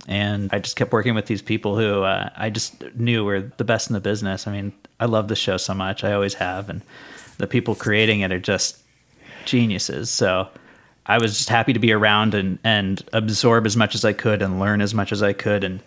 And 0.06 0.50
I 0.52 0.58
just 0.58 0.76
kept 0.76 0.92
working 0.92 1.14
with 1.14 1.26
these 1.26 1.42
people 1.42 1.76
who 1.76 2.02
uh, 2.02 2.30
I 2.36 2.50
just 2.50 2.82
knew 2.94 3.24
were 3.24 3.40
the 3.56 3.64
best 3.64 3.88
in 3.88 3.94
the 3.94 4.00
business. 4.00 4.46
I 4.46 4.52
mean, 4.52 4.72
I 5.00 5.06
love 5.06 5.28
the 5.28 5.36
show 5.36 5.56
so 5.56 5.74
much. 5.74 6.04
I 6.04 6.12
always 6.12 6.34
have. 6.34 6.68
And 6.68 6.82
the 7.38 7.46
people 7.46 7.74
creating 7.74 8.20
it 8.20 8.30
are 8.32 8.38
just 8.38 8.78
geniuses. 9.46 10.10
So 10.10 10.48
I 11.06 11.18
was 11.18 11.36
just 11.36 11.48
happy 11.48 11.72
to 11.72 11.78
be 11.78 11.92
around 11.92 12.34
and, 12.34 12.58
and 12.64 13.02
absorb 13.12 13.66
as 13.66 13.76
much 13.76 13.94
as 13.94 14.04
I 14.04 14.12
could 14.12 14.42
and 14.42 14.60
learn 14.60 14.80
as 14.80 14.94
much 14.94 15.12
as 15.12 15.22
I 15.22 15.32
could 15.32 15.64
and 15.64 15.80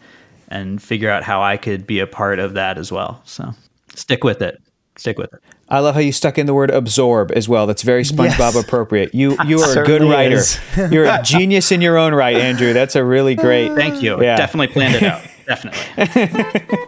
and 0.49 0.82
figure 0.82 1.10
out 1.10 1.23
how 1.23 1.41
I 1.41 1.58
could 1.58 1.86
be 1.86 1.99
a 1.99 2.08
part 2.08 2.39
of 2.39 2.53
that 2.53 2.77
as 2.77 2.89
well. 2.89 3.21
So 3.25 3.53
stick 3.93 4.23
with 4.23 4.41
it. 4.41 4.62
Stick 4.97 5.17
with 5.17 5.33
it. 5.33 5.41
I 5.69 5.79
love 5.79 5.95
how 5.95 6.01
you 6.01 6.12
stuck 6.12 6.38
in 6.38 6.45
the 6.45 6.53
word 6.53 6.71
absorb 6.71 7.31
as 7.36 7.47
well. 7.47 7.67
That's 7.67 7.81
very 7.83 8.03
SpongeBob 8.03 8.53
Yes. 8.53 8.55
appropriate. 8.55 9.13
You 9.13 9.38
you 9.45 9.60
are 9.60 9.81
a 9.83 9.86
good 9.86 10.01
writer. 10.01 10.41
You're 10.91 11.05
a 11.05 11.21
genius 11.23 11.71
in 11.71 11.81
your 11.81 11.97
own 11.97 12.13
right, 12.13 12.36
Andrew. 12.38 12.73
That's 12.73 12.95
a 12.95 13.03
really 13.03 13.36
great. 13.36 13.73
Thank 13.73 14.01
you. 14.01 14.21
Yeah. 14.21 14.38
Definitely 14.38 14.73
planned 14.73 14.95
it 14.95 15.03
out. 15.03 15.21
Definitely. 15.45 16.88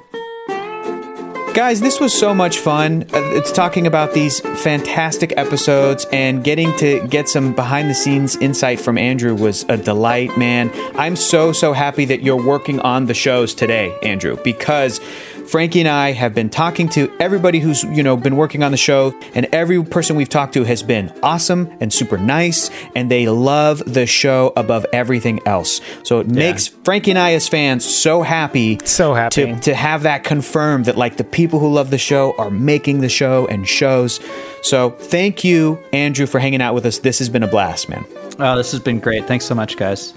Guys, 1.56 1.82
this 1.82 2.00
was 2.00 2.18
so 2.18 2.34
much 2.34 2.60
fun. 2.60 3.04
Uh, 3.14 3.20
It's 3.36 3.52
talking 3.52 3.86
about 3.86 4.14
these 4.14 4.40
fantastic 4.40 5.34
episodes 5.36 6.06
and 6.14 6.42
getting 6.44 6.74
to 6.78 7.06
get 7.08 7.28
some 7.28 7.54
behind 7.54 7.90
the 7.90 7.96
scenes 7.96 8.38
insight 8.38 8.80
from 8.80 8.98
Andrew 8.98 9.36
was 9.36 9.66
a 9.68 9.76
delight, 9.76 10.38
man. 10.38 10.72
I'm 10.96 11.16
so, 11.18 11.52
so 11.52 11.74
happy 11.74 12.06
that 12.06 12.22
you're 12.22 12.42
working 12.42 12.80
on 12.80 13.08
the 13.08 13.14
shows 13.14 13.54
today, 13.54 13.98
Andrew, 14.04 14.38
because 14.44 15.02
Frankie 15.50 15.80
and 15.80 15.90
I 15.90 16.12
have 16.12 16.36
been 16.36 16.52
talking 16.52 16.88
to 16.90 17.12
everybody 17.20 17.60
who's, 17.60 17.84
you 17.84 18.04
know, 18.04 18.16
been 18.16 18.36
working 18.36 18.62
on 18.62 18.70
the 18.70 18.78
show, 18.78 19.20
and 19.34 19.48
every 19.52 19.84
person 19.84 20.16
we've 20.16 20.30
talked 20.30 20.54
to 20.54 20.64
has 20.64 20.84
been 20.84 21.12
awesome 21.24 21.76
and 21.80 21.92
super 21.92 22.20
nice, 22.20 22.70
and 22.96 23.10
they 23.10 23.28
love 23.28 23.82
the 23.92 24.06
show 24.06 24.54
above 24.56 24.86
everything 24.94 25.40
else. 25.48 25.82
So 26.04 26.20
it 26.20 26.28
makes 26.28 26.68
Frankie 26.68 27.10
and 27.12 27.18
I 27.18 27.34
as 27.34 27.48
fans 27.48 27.84
so 27.84 28.22
happy 28.22 28.78
So 28.86 29.16
happy. 29.16 29.46
to, 29.48 29.60
to 29.62 29.74
have 29.74 30.04
that 30.04 30.24
confirmed 30.24 30.86
that 30.86 30.98
like 30.98 31.18
the 31.18 31.24
people 31.24 31.58
who 31.58 31.74
love 31.74 31.90
the 31.90 31.98
show 31.98 32.36
are 32.38 32.52
making 32.52 33.02
the 33.02 33.10
show 33.10 33.48
and 33.48 33.68
shows. 33.68 34.20
So 34.62 34.92
thank 34.92 35.44
you, 35.44 35.80
Andrew, 35.94 36.28
for 36.28 36.38
hanging 36.38 36.62
out 36.62 36.76
with 36.76 36.86
us. 36.86 37.00
This 37.00 37.18
has 37.18 37.28
been 37.28 37.42
a 37.42 37.48
blast, 37.48 37.90
man. 37.90 38.06
Oh, 38.38 38.56
this 38.56 38.72
has 38.72 38.82
been 38.82 39.00
great. 39.00 39.26
Thanks 39.26 39.46
so 39.46 39.56
much, 39.56 39.78
guys. 39.78 40.14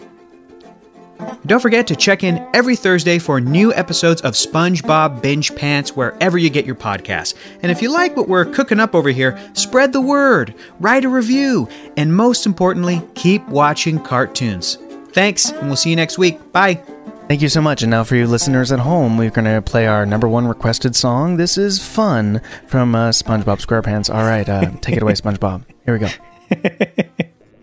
Don't 1.46 1.60
forget 1.60 1.86
to 1.88 1.96
check 1.96 2.22
in 2.22 2.46
every 2.54 2.76
Thursday 2.76 3.18
for 3.18 3.40
new 3.40 3.74
episodes 3.74 4.20
of 4.22 4.34
SpongeBob 4.34 5.20
Binge 5.20 5.54
Pants 5.56 5.96
wherever 5.96 6.38
you 6.38 6.50
get 6.50 6.64
your 6.64 6.74
podcasts. 6.74 7.34
And 7.62 7.72
if 7.72 7.82
you 7.82 7.92
like 7.92 8.16
what 8.16 8.28
we're 8.28 8.44
cooking 8.44 8.78
up 8.78 8.94
over 8.94 9.10
here, 9.10 9.38
spread 9.54 9.92
the 9.92 10.00
word, 10.00 10.54
write 10.78 11.04
a 11.04 11.08
review, 11.08 11.68
and 11.96 12.14
most 12.14 12.46
importantly, 12.46 13.02
keep 13.14 13.46
watching 13.48 13.98
cartoons. 13.98 14.78
Thanks, 15.12 15.50
and 15.50 15.66
we'll 15.66 15.76
see 15.76 15.90
you 15.90 15.96
next 15.96 16.16
week. 16.16 16.52
Bye. 16.52 16.82
Thank 17.28 17.42
you 17.42 17.48
so 17.48 17.60
much. 17.60 17.82
And 17.82 17.90
now, 17.90 18.04
for 18.04 18.16
you 18.16 18.26
listeners 18.26 18.72
at 18.72 18.80
home, 18.80 19.16
we're 19.16 19.30
going 19.30 19.44
to 19.44 19.62
play 19.62 19.86
our 19.86 20.04
number 20.06 20.28
one 20.28 20.46
requested 20.46 20.94
song. 20.94 21.36
This 21.36 21.56
is 21.56 21.82
Fun 21.82 22.40
from 22.66 22.94
uh, 22.94 23.10
SpongeBob 23.10 23.64
SquarePants. 23.64 24.14
All 24.14 24.24
right, 24.24 24.48
uh, 24.48 24.70
take 24.80 24.96
it 24.96 25.02
away, 25.02 25.12
SpongeBob. 25.14 25.64
Here 25.84 25.94
we 25.94 26.00
go. 26.00 26.08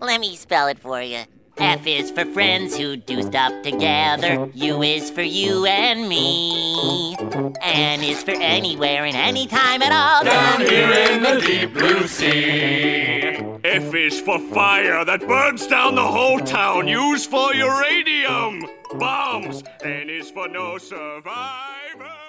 Let 0.00 0.20
me 0.20 0.36
spell 0.36 0.68
it 0.68 0.78
for 0.78 1.00
you. 1.00 1.24
F 1.60 1.86
is 1.86 2.10
for 2.10 2.24
friends 2.24 2.74
who 2.74 2.96
do 2.96 3.22
stuff 3.22 3.52
together. 3.62 4.50
U 4.54 4.82
is 4.82 5.10
for 5.10 5.20
you 5.20 5.66
and 5.66 6.08
me. 6.08 7.14
N 7.60 8.02
is 8.02 8.22
for 8.22 8.30
anywhere 8.30 9.04
and 9.04 9.14
anytime 9.14 9.82
at 9.82 9.92
all. 9.92 10.24
Down 10.24 10.60
here 10.62 10.90
in 10.90 11.22
the 11.22 11.40
deep 11.40 11.74
blue 11.74 12.06
sea. 12.06 13.38
F 13.62 13.94
is 13.94 14.20
for 14.22 14.38
fire 14.38 15.04
that 15.04 15.20
burns 15.28 15.66
down 15.66 15.96
the 15.96 16.06
whole 16.06 16.40
town. 16.40 16.88
Use 16.88 17.26
for 17.26 17.54
uranium 17.54 18.64
bombs. 18.98 19.62
N 19.84 20.08
is 20.08 20.30
for 20.30 20.48
no 20.48 20.78
survivors. 20.78 22.19